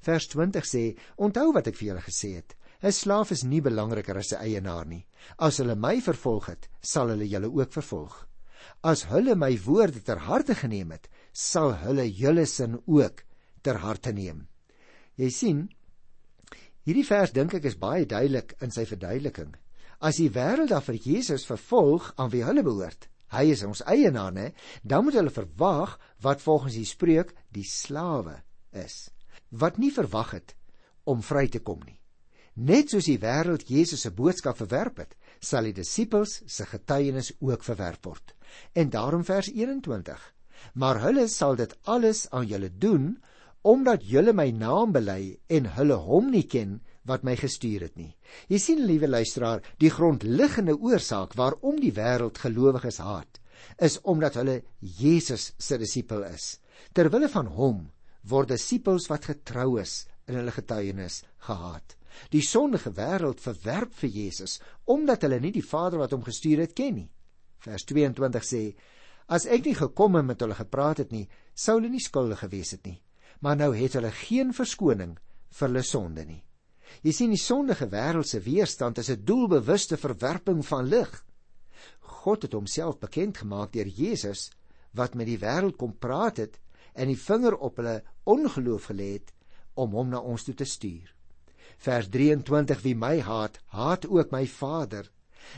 Vers 0.02 0.28
20 0.34 0.66
sê: 0.66 0.84
Onthou 1.18 1.52
wat 1.54 1.70
ek 1.72 1.78
vir 1.78 1.92
julle 1.92 2.06
gesê 2.06 2.36
het. 2.40 2.56
'n 2.82 2.92
Slaaf 2.92 3.32
is 3.32 3.44
nie 3.44 3.62
belangriker 3.62 4.18
as 4.18 4.32
sy 4.34 4.38
eienaar 4.42 4.88
nie. 4.90 5.06
As 5.38 5.60
hulle 5.62 5.76
my 5.76 6.02
vervolg 6.02 6.50
het, 6.50 6.70
sal 6.82 7.14
hulle 7.14 7.28
julle 7.30 7.50
ook 7.50 7.74
vervolg. 7.78 8.16
As 8.84 9.04
hulle 9.10 9.36
my 9.36 9.54
woorde 9.66 10.02
ter 10.02 10.18
harte 10.18 10.56
geneem 10.56 10.92
het, 10.92 11.10
sal 11.34 11.76
hulle 11.84 12.08
julle 12.10 12.46
sin 12.46 12.80
ook 12.88 13.22
ter 13.62 13.78
harte 13.78 14.14
neem. 14.14 14.48
Jy 15.18 15.30
sien, 15.30 15.70
Hierdie 16.82 17.06
vers 17.06 17.34
dink 17.34 17.54
ek 17.54 17.68
is 17.70 17.78
baie 17.78 18.08
duidelik 18.10 18.56
in 18.66 18.74
sy 18.74 18.88
verduideliking. 18.90 19.52
As 20.02 20.18
die 20.18 20.32
wêreld 20.34 20.72
dan 20.74 20.82
vir 20.82 20.98
Jesus 20.98 21.46
vervolg 21.46 22.08
aan 22.18 22.32
wie 22.34 22.42
hulle 22.42 22.64
behoort, 22.66 23.06
hy 23.36 23.52
is 23.54 23.62
ons 23.68 23.84
eienaar, 23.86 24.34
né? 24.34 24.48
Dan 24.82 25.06
moet 25.06 25.20
hulle 25.20 25.34
verwag 25.34 25.94
wat 26.26 26.42
volgens 26.42 26.80
die 26.80 26.88
spreuk 26.90 27.36
die 27.54 27.68
slawe 27.68 28.40
is, 28.74 29.12
wat 29.54 29.78
nie 29.78 29.92
verwag 29.94 30.34
het 30.40 30.56
om 31.06 31.22
vry 31.22 31.48
te 31.54 31.62
kom 31.62 31.80
nie. 31.86 32.00
Net 32.58 32.92
soos 32.92 33.08
die 33.08 33.22
wêreld 33.22 33.70
Jesus 33.70 34.02
se 34.04 34.12
boodskap 34.12 34.58
verwerp 34.60 35.00
het, 35.06 35.14
sal 35.40 35.70
die 35.70 35.78
disippels 35.78 36.42
se 36.50 36.66
getuienis 36.68 37.32
ook 37.40 37.64
verwerp 37.64 38.10
word. 38.10 38.34
En 38.76 38.90
daarom 38.90 39.24
vers 39.24 39.48
21. 39.54 40.20
Maar 40.82 41.00
hulle 41.06 41.28
sal 41.32 41.56
dit 41.56 41.72
alles 41.90 42.26
aan 42.30 42.50
julle 42.50 42.70
doen 42.74 43.14
omdat 43.62 44.06
julle 44.08 44.34
my 44.34 44.50
naam 44.52 44.94
bely 44.96 45.36
en 45.54 45.70
hulle 45.78 45.98
hom 46.02 46.32
nie 46.34 46.48
ken 46.50 46.80
wat 47.06 47.24
my 47.26 47.36
gestuur 47.38 47.86
het 47.88 47.98
nie. 47.98 48.14
Jy 48.50 48.60
sien 48.62 48.84
liewe 48.86 49.10
luisteraar, 49.10 49.62
die 49.82 49.92
grondliggende 49.94 50.76
oorsaak 50.78 51.36
waarom 51.38 51.80
die 51.82 51.94
wêreld 51.94 52.42
gelowiges 52.42 53.02
haat, 53.02 53.40
is 53.78 54.00
omdat 54.02 54.38
hulle 54.42 54.62
Jesus 54.80 55.52
se 55.58 55.78
disipel 55.78 56.26
is. 56.30 56.58
Terwille 56.94 57.30
van 57.30 57.50
hom 57.54 57.90
word 58.30 58.54
disipels 58.54 59.08
wat 59.10 59.30
getrou 59.30 59.80
is 59.82 60.06
in 60.30 60.38
hulle 60.38 60.54
getuienis 60.54 61.22
gehaat. 61.48 61.98
Die 62.34 62.44
sondige 62.44 62.92
wêreld 62.98 63.42
verwerp 63.42 63.94
vir 64.02 64.10
Jesus 64.10 64.60
omdat 64.86 65.26
hulle 65.26 65.40
nie 65.42 65.54
die 65.56 65.66
Vader 65.66 66.02
wat 66.02 66.14
hom 66.16 66.26
gestuur 66.26 66.66
het 66.66 66.76
ken 66.78 66.98
nie. 66.98 67.10
Vers 67.62 67.86
22 67.86 68.46
sê: 68.46 68.64
As 69.30 69.46
ek 69.46 69.66
nie 69.66 69.78
gekom 69.78 70.18
en 70.20 70.28
met 70.28 70.42
hulle 70.42 70.58
gepraat 70.58 71.04
het 71.06 71.12
nie, 71.14 71.28
sou 71.54 71.78
hulle 71.78 71.92
nie 71.94 72.04
skuldig 72.04 72.42
gewees 72.42 72.74
het 72.76 72.86
nie. 72.90 72.98
Maar 73.42 73.58
nou 73.58 73.72
het 73.76 73.98
hulle 73.98 74.12
geen 74.14 74.54
verskoning 74.54 75.18
vir 75.58 75.68
hulle 75.68 75.84
sonde 75.86 76.26
nie. 76.26 76.42
Jy 77.02 77.14
sien 77.16 77.32
die 77.34 77.42
sondige 77.42 77.88
wêreld 77.90 78.30
se 78.30 78.40
weerstand 78.46 79.00
is 79.02 79.10
'n 79.10 79.26
doelbewuste 79.26 79.98
verwerping 79.98 80.66
van 80.66 80.86
lig. 80.86 81.12
God 82.00 82.42
het 82.42 82.54
homself 82.54 83.00
bekend 83.00 83.38
gemaak 83.38 83.72
deur 83.74 83.88
Jesus 83.88 84.52
wat 84.94 85.16
met 85.16 85.28
die 85.28 85.40
wêreld 85.40 85.78
kom 85.78 85.98
praat 85.98 86.38
het 86.38 86.60
en 86.94 87.08
die 87.08 87.18
vinger 87.18 87.58
op 87.58 87.80
hulle 87.80 88.04
ongeloof 88.24 88.92
gelê 88.92 89.14
het 89.14 89.34
om 89.74 89.96
hom 89.96 90.10
na 90.10 90.20
ons 90.20 90.44
toe 90.44 90.54
te 90.54 90.66
stuur. 90.66 91.16
Vers 91.78 92.10
23 92.10 92.82
Wie 92.82 92.96
my 92.96 93.20
haat, 93.20 93.60
haat 93.66 94.06
ook 94.06 94.32
my 94.32 94.46
Vader. 94.48 95.10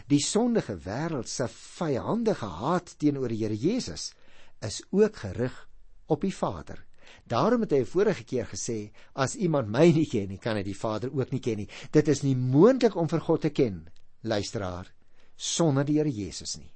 Die 0.08 0.22
sondige 0.24 0.78
wêreld 0.86 1.28
se 1.28 1.48
vyandige 1.48 2.46
haat 2.46 2.96
teenoor 2.98 3.28
die 3.28 3.41
Here 3.43 3.58
Jesus 3.58 4.13
is 4.62 4.84
ook 4.91 5.15
gerig 5.15 5.69
op 6.08 6.22
die 6.22 6.36
Vader. 6.36 6.86
Daarom 7.30 7.63
het 7.63 7.71
hy 7.76 7.84
vorige 7.88 8.26
keer 8.28 8.47
gesê, 8.49 8.91
as 9.13 9.36
iemand 9.36 9.71
my 9.71 9.88
nie 9.95 10.08
ken 10.10 10.30
nie, 10.34 10.39
kan 10.41 10.60
hy 10.60 10.63
die 10.67 10.78
Vader 10.78 11.13
ook 11.13 11.32
nie 11.32 11.41
ken 11.43 11.63
nie. 11.63 11.69
Dit 11.91 12.10
is 12.12 12.23
nie 12.26 12.36
moontlik 12.36 12.95
om 12.99 13.10
vir 13.12 13.23
God 13.23 13.45
te 13.45 13.52
ken, 13.56 13.84
luisteraar, 14.28 14.89
sonder 15.36 15.88
die 15.88 15.99
Here 15.99 16.12
Jesus 16.12 16.58
nie. 16.60 16.71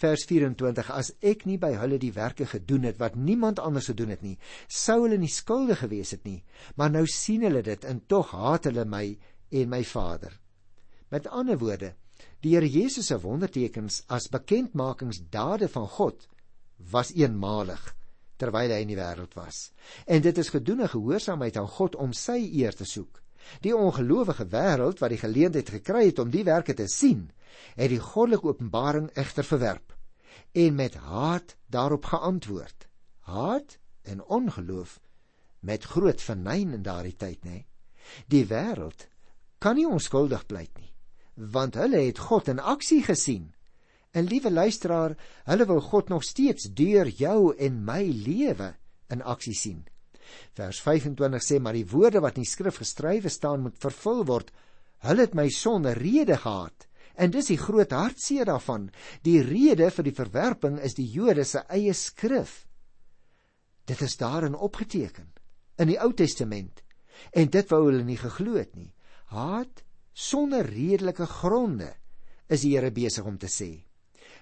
Vers 0.00 0.24
24: 0.28 0.90
As 0.92 1.12
ek 1.24 1.46
nie 1.48 1.58
by 1.60 1.72
hulle 1.80 1.98
die 2.00 2.12
werke 2.14 2.46
gedoen 2.46 2.84
het 2.88 2.98
wat 3.00 3.16
niemand 3.16 3.60
anders 3.62 3.88
gedoen 3.90 4.12
het 4.14 4.22
nie, 4.22 4.36
sou 4.68 5.02
hulle 5.04 5.18
nie 5.18 5.32
skuldig 5.32 5.80
gewees 5.84 6.12
het 6.16 6.24
nie. 6.28 6.42
Maar 6.76 6.92
nou 6.98 7.06
sien 7.08 7.44
hulle 7.46 7.64
dit 7.66 7.88
en 7.88 8.02
tog 8.06 8.34
haat 8.36 8.68
hulle 8.68 8.84
my 8.84 9.06
en 9.62 9.72
my 9.72 9.82
Vader. 9.84 10.36
Met 11.12 11.28
ander 11.28 11.58
woorde, 11.60 11.94
die 12.44 12.54
Here 12.54 12.68
Jesus 12.68 13.10
se 13.10 13.18
wondertekens 13.20 14.02
as 14.08 14.30
bekendmakingsdade 14.32 15.68
van 15.72 15.88
God 15.96 16.28
was 16.92 17.12
eenmalig 17.16 17.82
terwyl 18.42 18.74
hy 18.74 18.80
in 18.82 18.90
die 18.90 18.98
wêreld 18.98 19.36
was. 19.38 19.70
En 20.06 20.22
dit 20.24 20.38
is 20.38 20.50
gedoen 20.50 20.82
in 20.82 20.90
gehoorsaamheid 20.90 21.56
aan 21.60 21.70
God 21.78 21.96
om 22.02 22.14
sy 22.16 22.40
eer 22.58 22.74
te 22.74 22.88
soek. 22.88 23.20
Die 23.62 23.74
ongelowige 23.76 24.46
wêreld 24.50 25.02
wat 25.02 25.14
die 25.14 25.22
geleentheid 25.22 25.70
gekry 25.78 26.08
het 26.10 26.20
om 26.22 26.30
die 26.30 26.44
werke 26.46 26.74
te 26.78 26.88
sien, 26.90 27.30
het 27.78 27.90
die 27.92 28.02
goddelike 28.02 28.54
openbaring 28.54 29.10
egter 29.18 29.46
verwerp 29.46 29.92
en 30.52 30.74
met 30.74 30.94
haat 30.94 31.56
daarop 31.72 32.04
geantwoord. 32.04 32.88
Haat 33.20 33.78
en 34.02 34.24
ongeloof 34.24 35.00
met 35.60 35.84
groot 35.84 36.20
vernyn 36.20 36.74
in 36.76 36.82
daardie 36.82 37.16
tyd, 37.16 37.44
nê. 37.44 37.64
Die 38.28 38.44
wêreld 38.50 39.06
kan 39.62 39.78
nie 39.78 39.86
onskuldig 39.86 40.44
pleit 40.46 40.72
nie, 40.76 40.90
want 41.34 41.78
hulle 41.78 42.02
het 42.02 42.18
God 42.18 42.50
in 42.52 42.60
aksie 42.60 43.00
gesien 43.06 43.52
En 44.12 44.28
liewe 44.28 44.50
luisteraar, 44.52 45.16
hulle 45.48 45.66
wil 45.66 45.80
God 45.80 46.08
nog 46.08 46.24
steeds 46.24 46.68
deur 46.76 47.08
jou 47.08 47.54
en 47.56 47.80
my 47.84 48.02
lewe 48.04 48.74
in 49.08 49.22
aksie 49.24 49.56
sien. 49.56 49.80
Vers 50.56 50.80
25 50.84 51.44
sê 51.44 51.60
maar 51.60 51.76
die 51.76 51.88
woorde 51.88 52.20
wat 52.20 52.36
in 52.36 52.44
die 52.44 52.50
skrif 52.50 52.80
geskrywe 52.82 53.32
staan 53.32 53.64
moet 53.64 53.80
vervul 53.80 54.24
word. 54.28 54.50
Hulle 55.04 55.26
het 55.26 55.36
my 55.36 55.48
sonder 55.48 55.96
rede 55.98 56.36
gehaat. 56.44 56.88
En 57.16 57.32
dis 57.32 57.48
die 57.52 57.60
groot 57.60 57.92
hartseer 57.92 58.48
daarvan. 58.48 58.90
Die 59.24 59.40
rede 59.44 59.90
vir 59.90 60.06
die 60.06 60.16
verwerping 60.16 60.78
is 60.80 60.96
die 60.96 61.08
Jode 61.08 61.44
se 61.48 61.64
eie 61.68 61.92
skrif. 61.96 62.66
Dit 63.88 64.00
is 64.04 64.16
daarin 64.16 64.54
opgeteken 64.54 65.32
in 65.80 65.88
die 65.88 65.98
Ou 66.00 66.12
Testament. 66.16 66.84
En 67.32 67.48
dit 67.48 67.72
wou 67.72 67.86
hulle 67.88 68.04
nie 68.04 68.20
geglo 68.20 68.56
het 68.60 68.76
nie. 68.76 68.92
Haat 69.32 69.84
sonder 70.12 70.68
redelike 70.68 71.26
gronde 71.26 71.88
is 72.48 72.64
die 72.64 72.74
Here 72.76 72.92
besig 72.92 73.24
om 73.24 73.38
te 73.40 73.48
sê. 73.48 73.72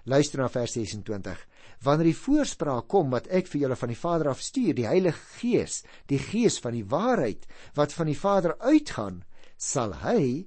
Luister 0.04 0.40
na 0.40 0.48
vers 0.48 0.72
26. 0.76 1.40
Wanneer 1.84 2.10
die 2.10 2.16
voorspraak 2.16 2.88
kom 2.92 3.10
wat 3.12 3.28
ek 3.32 3.48
vir 3.50 3.64
julle 3.64 3.76
van 3.80 3.92
die 3.92 3.98
Vader 3.98 4.30
af 4.32 4.40
stuur, 4.44 4.74
die 4.76 4.88
Heilige 4.88 5.20
Gees, 5.40 5.82
die 6.08 6.20
Gees 6.20 6.58
van 6.60 6.76
die 6.76 6.86
waarheid 6.86 7.46
wat 7.76 7.92
van 7.96 8.08
die 8.08 8.18
Vader 8.18 8.56
uitgaan, 8.60 9.22
sal 9.56 9.94
hy 10.04 10.46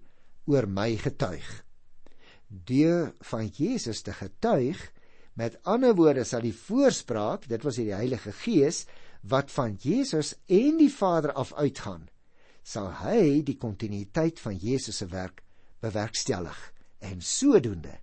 oor 0.50 0.68
my 0.68 0.94
getuig. 1.02 1.46
Deur 2.50 3.14
van 3.30 3.50
Jesus 3.50 4.04
te 4.06 4.14
getuig, 4.14 4.80
met 5.34 5.58
ander 5.66 5.96
woorde 5.98 6.26
sal 6.26 6.44
die 6.46 6.54
voorspraak, 6.54 7.48
dit 7.50 7.64
was 7.66 7.80
die 7.82 7.94
Heilige 7.94 8.34
Gees 8.44 8.84
wat 9.30 9.50
van 9.54 9.78
Jesus 9.82 10.36
en 10.52 10.78
die 10.82 10.92
Vader 10.92 11.34
af 11.40 11.54
uitgaan, 11.58 12.10
sal 12.64 12.92
hy 13.02 13.42
die 13.46 13.58
kontinuïteit 13.58 14.42
van 14.44 14.58
Jesus 14.60 15.02
se 15.02 15.08
werk 15.10 15.42
bewerkstellig 15.84 16.60
en 17.04 17.22
sodoende 17.24 17.98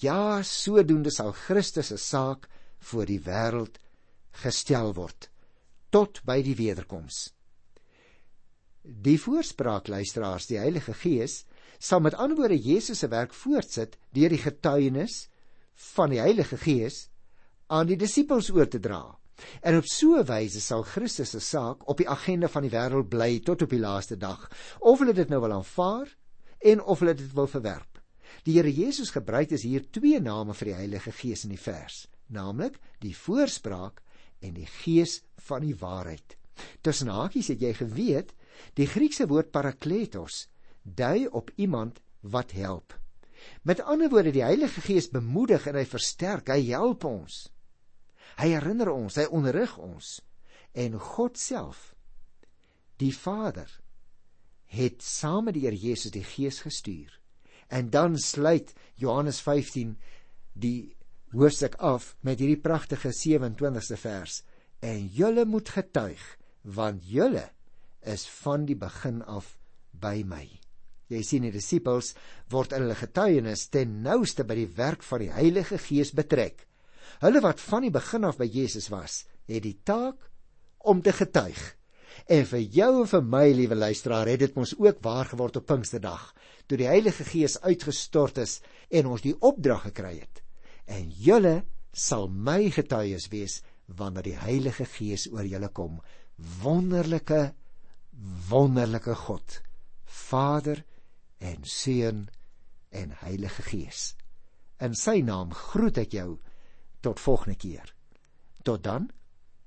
Ja, 0.00 0.42
sodoende 0.42 1.10
sal 1.12 1.32
Christus 1.32 1.92
se 1.92 1.98
saak 2.00 2.48
voor 2.88 3.06
die 3.06 3.20
wêreld 3.20 3.78
gestel 4.42 4.94
word 4.96 5.28
tot 5.94 6.18
by 6.26 6.40
die 6.42 6.56
wederkoms. 6.58 7.28
Die 8.82 9.18
voorspraak 9.20 9.86
luisteraars, 9.88 10.48
die 10.50 10.58
Heilige 10.58 10.96
Gees 10.98 11.44
sal 11.78 12.02
met 12.02 12.16
ander 12.18 12.40
woorde 12.40 12.58
Jesus 12.58 13.04
se 13.04 13.08
werk 13.12 13.34
voortsit 13.36 13.94
deur 14.16 14.32
die 14.32 14.42
getuienis 14.42 15.28
van 15.94 16.10
die 16.10 16.20
Heilige 16.22 16.58
Gees 16.58 17.04
aan 17.70 17.86
die 17.86 17.98
disippels 18.00 18.50
oor 18.50 18.68
te 18.70 18.80
dra. 18.82 19.04
En 19.62 19.78
op 19.78 19.86
so 19.86 20.18
'n 20.18 20.26
wyse 20.26 20.60
sal 20.60 20.82
Christus 20.82 21.30
se 21.30 21.40
saak 21.40 21.88
op 21.88 21.98
die 21.98 22.08
agenda 22.08 22.48
van 22.48 22.62
die 22.62 22.74
wêreld 22.74 23.08
bly 23.08 23.40
tot 23.40 23.62
op 23.62 23.70
die 23.70 23.80
laaste 23.80 24.16
dag, 24.16 24.50
of 24.80 24.98
hulle 24.98 25.14
dit 25.14 25.28
nou 25.28 25.40
wil 25.40 25.52
aanvaar 25.52 26.16
en 26.58 26.82
of 26.82 26.98
hulle 26.98 27.14
dit 27.14 27.32
wil 27.32 27.46
verwerp. 27.46 27.93
Die 28.42 28.56
Here 28.58 28.72
Jesus 28.72 29.12
gebruik 29.14 29.48
dus 29.48 29.62
hier 29.62 29.84
twee 29.90 30.20
name 30.20 30.54
vir 30.54 30.72
die 30.72 30.78
Heilige 30.78 31.12
Gees 31.12 31.44
in 31.46 31.54
die 31.54 31.60
vers, 31.60 32.06
naamlik 32.26 32.80
die 33.00 33.14
voorspraak 33.16 34.02
en 34.44 34.56
die 34.58 34.68
Gees 34.82 35.22
van 35.46 35.64
die 35.64 35.76
waarheid. 35.78 36.36
Tussen 36.82 37.08
hakies 37.08 37.48
het 37.52 37.62
jy 37.62 37.72
geweet, 37.78 38.34
die 38.78 38.86
Griekse 38.90 39.26
woord 39.30 39.50
parakletos 39.54 40.46
dui 40.82 41.26
op 41.26 41.50
iemand 41.56 42.00
wat 42.20 42.52
help. 42.52 42.94
Met 43.62 43.80
ander 43.80 44.10
woorde, 44.10 44.32
die 44.32 44.44
Heilige 44.44 44.80
Gees 44.84 45.10
bemoedig 45.12 45.66
en 45.68 45.78
hy 45.78 45.84
versterk, 45.88 46.52
hy 46.52 46.70
help 46.70 47.04
ons. 47.08 47.48
Hy 48.38 48.50
herinner 48.54 48.90
ons, 48.92 49.16
hy 49.20 49.26
onderrig 49.30 49.76
ons. 49.78 50.18
En 50.74 50.96
God 50.98 51.38
self, 51.38 51.92
die 52.98 53.12
Vader, 53.14 53.68
het 54.74 55.02
saam 55.06 55.48
met 55.48 55.58
die 55.58 55.66
Here 55.66 55.78
Jesus 55.78 56.14
die 56.14 56.24
Gees 56.26 56.60
gestuur 56.64 57.20
En 57.68 57.90
dan 57.90 58.18
sluit 58.18 58.72
Johannes 59.00 59.40
15 59.40 59.96
die 60.52 60.96
hoofstuk 61.34 61.74
af 61.82 62.14
met 62.20 62.38
hierdie 62.38 62.60
pragtige 62.60 63.10
27ste 63.14 63.98
vers. 63.98 64.42
En 64.80 65.06
julle 65.06 65.44
moet 65.44 65.68
getuig 65.68 66.22
want 66.64 67.04
julle 67.04 67.50
is 68.08 68.24
van 68.40 68.64
die 68.68 68.76
begin 68.76 69.22
af 69.28 69.56
by 70.00 70.22
my. 70.26 70.44
Jy 71.12 71.20
sien 71.26 71.44
die 71.44 71.52
disippels 71.52 72.14
word 72.52 72.72
in 72.72 72.86
hulle 72.86 72.96
getuienis 72.96 73.68
ten 73.72 74.00
nouste 74.04 74.46
by 74.48 74.56
die 74.62 74.70
werk 74.78 75.04
van 75.04 75.24
die 75.26 75.32
Heilige 75.32 75.78
Gees 75.78 76.14
betrek. 76.16 76.64
Hulle 77.20 77.42
wat 77.44 77.60
van 77.60 77.84
die 77.84 77.92
begin 77.92 78.24
af 78.24 78.40
by 78.40 78.48
Jesus 78.48 78.88
was, 78.92 79.24
het 79.48 79.62
die 79.66 79.76
taak 79.84 80.16
om 80.88 81.02
te 81.04 81.12
getuig. 81.12 81.60
En 82.26 82.46
vir 82.48 82.62
jou 82.72 82.90
en 83.02 83.08
vir 83.08 83.24
my, 83.28 83.44
liewe 83.52 83.76
luisteraar, 83.76 84.30
het 84.32 84.40
dit 84.40 84.54
mos 84.56 84.72
ook 84.78 85.02
waar 85.04 85.28
geword 85.28 85.58
op 85.60 85.66
Pinksterdag 85.66 86.30
toe 86.66 86.78
die 86.80 86.88
Heilige 86.88 87.24
Gees 87.28 87.58
uitgestort 87.60 88.38
is 88.40 88.60
en 88.88 89.10
ons 89.12 89.24
die 89.24 89.34
opdrag 89.44 89.90
gekry 89.90 90.14
het. 90.22 90.40
En 90.88 91.10
julle 91.12 91.64
sal 91.92 92.28
my 92.28 92.70
getuies 92.72 93.28
wees 93.32 93.58
wanneer 93.86 94.24
die 94.24 94.38
Heilige 94.40 94.86
Gees 94.88 95.26
oor 95.28 95.44
julle 95.44 95.68
kom. 95.68 96.00
Wonderlike 96.62 97.52
wonderlike 98.48 99.14
God, 99.14 99.60
Vader 100.04 100.84
en 101.38 101.64
Seun 101.64 102.28
en 102.90 103.10
Heilige 103.20 103.62
Gees. 103.62 104.14
In 104.80 104.94
sy 104.98 105.20
naam 105.24 105.52
groet 105.54 105.98
ek 106.04 106.14
jou 106.16 106.38
tot 107.04 107.20
volgende 107.20 107.58
keer. 107.58 107.94
Tot 108.64 108.84
dan. 108.84 109.10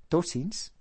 Totsiens. 0.07 0.71